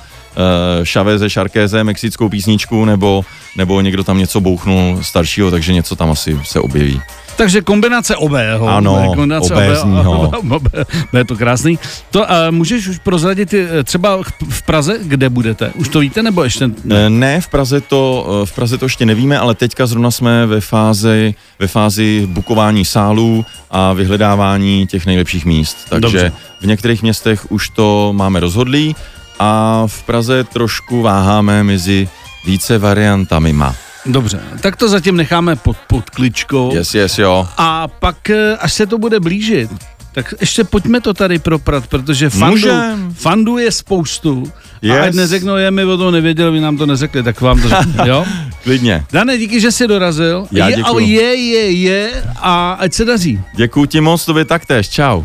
Chaveze, 0.84 1.30
Šarkéze, 1.30 1.84
mexickou 1.84 2.30
písničku, 2.30 2.86
nebo, 2.86 3.26
nebo 3.58 3.82
někdo 3.82 4.04
tam 4.04 4.18
něco 4.18 4.42
bouchnul 4.42 5.00
staršího, 5.02 5.52
takže 5.52 5.74
něco 5.74 5.96
tam 5.96 6.12
asi 6.12 6.40
se 6.44 6.60
objeví. 6.60 7.02
Takže 7.38 7.62
kombinace 7.62 8.16
obého. 8.16 8.68
Ano, 8.68 9.12
kombinace 9.16 9.54
obézního. 9.54 10.30
obého. 10.40 10.86
Bude 11.12 11.24
to 11.24 11.36
krásný. 11.36 11.80
To 12.12 12.20
uh, 12.20 12.28
můžeš 12.50 12.88
už 12.88 13.00
prozradit 13.00 13.54
eh, 13.54 13.84
třeba 13.84 14.20
v 14.50 14.62
Praze, 14.62 15.00
kde 15.02 15.30
budete? 15.30 15.72
Už 15.76 15.88
to 15.88 16.00
víte, 16.00 16.24
nebo 16.24 16.44
ještě? 16.44 16.70
Ne, 16.84 17.10
ne 17.10 17.42
v, 17.42 17.48
Praze 17.48 17.82
to, 17.82 18.28
eh, 18.44 18.46
v 18.46 18.52
Praze 18.52 18.78
to 18.78 18.86
ještě 18.86 19.06
nevíme, 19.06 19.40
ale 19.40 19.56
teďka 19.56 19.86
zrovna 19.86 20.12
jsme 20.12 20.46
ve 20.46 20.62
fázi, 20.62 21.36
ve 21.60 21.68
fázi 21.68 22.28
bukování 22.32 22.86
sálů 22.86 23.46
a 23.72 23.94
vyhledávání 23.94 24.88
těch 24.88 25.06
nejlepších 25.06 25.46
míst. 25.46 25.78
Takže 25.90 26.02
Dobře. 26.02 26.32
v 26.62 26.66
některých 26.66 27.02
městech 27.02 27.52
už 27.52 27.70
to 27.70 28.14
máme 28.16 28.40
rozhodlý 28.40 28.96
a 29.40 29.84
v 29.88 30.04
Praze 30.04 30.44
trošku 30.44 31.02
váháme 31.02 31.64
mezi 31.64 32.10
více 32.46 32.78
variantami. 32.78 33.54
Ma. 33.54 33.76
Dobře, 34.06 34.40
tak 34.62 34.76
to 34.76 34.90
zatím 34.90 35.16
necháme 35.18 35.56
pod, 35.56 35.78
pod 35.88 36.10
kličkou. 36.10 36.76
Yes, 36.76 36.94
yes, 36.96 37.18
jo. 37.20 37.48
A 37.58 37.88
pak, 37.88 38.30
eh, 38.30 38.58
až 38.60 38.74
se 38.74 38.86
to 38.86 38.98
bude 38.98 39.20
blížit, 39.20 39.70
tak 40.14 40.34
ještě 40.40 40.64
pojďme 40.64 41.02
to 41.02 41.14
tady 41.14 41.40
proprat, 41.40 41.88
protože 41.88 42.30
fandu, 42.30 42.52
Můžem. 42.56 43.14
fandu 43.18 43.58
je 43.58 43.72
spoustu. 43.72 44.52
Yes. 44.82 44.98
A 44.98 45.04
ať 45.04 45.14
neřeknou, 45.14 45.56
je, 45.56 45.72
my 45.72 45.86
o 45.86 45.98
tom 45.98 46.14
nevěděli, 46.14 46.52
vy 46.52 46.60
nám 46.60 46.78
to 46.78 46.86
neřekli, 46.86 47.24
tak 47.24 47.42
vám 47.42 47.62
to 47.62 47.70
řeknu, 47.70 47.94
jo? 48.06 48.26
Klidně. 48.64 49.06
Dane, 49.12 49.38
díky, 49.38 49.60
že 49.62 49.72
jsi 49.72 49.88
dorazil. 49.88 50.48
Já 50.52 50.70
je, 50.70 50.76
děkuju. 50.76 50.94
ale 50.94 51.04
je, 51.04 51.36
je, 51.36 51.72
je 51.72 52.24
a 52.42 52.72
ať 52.80 52.94
se 52.94 53.06
daří. 53.06 53.42
Děkuji 53.56 53.86
ti 53.86 54.02
moc, 54.02 54.26
tobě 54.26 54.46
taktéž. 54.46 54.90
Čau. 54.90 55.22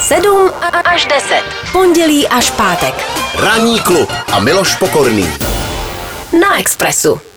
7 0.00 0.50
až 0.84 1.06
10. 1.06 1.42
Pondělí 1.72 2.28
až 2.28 2.50
pátek. 2.50 2.94
Ranní 3.38 3.80
klub 3.80 4.08
a 4.32 4.40
Miloš 4.40 4.74
Pokorný. 4.76 5.26
Na 6.32 6.58
Expressu. 6.58 7.29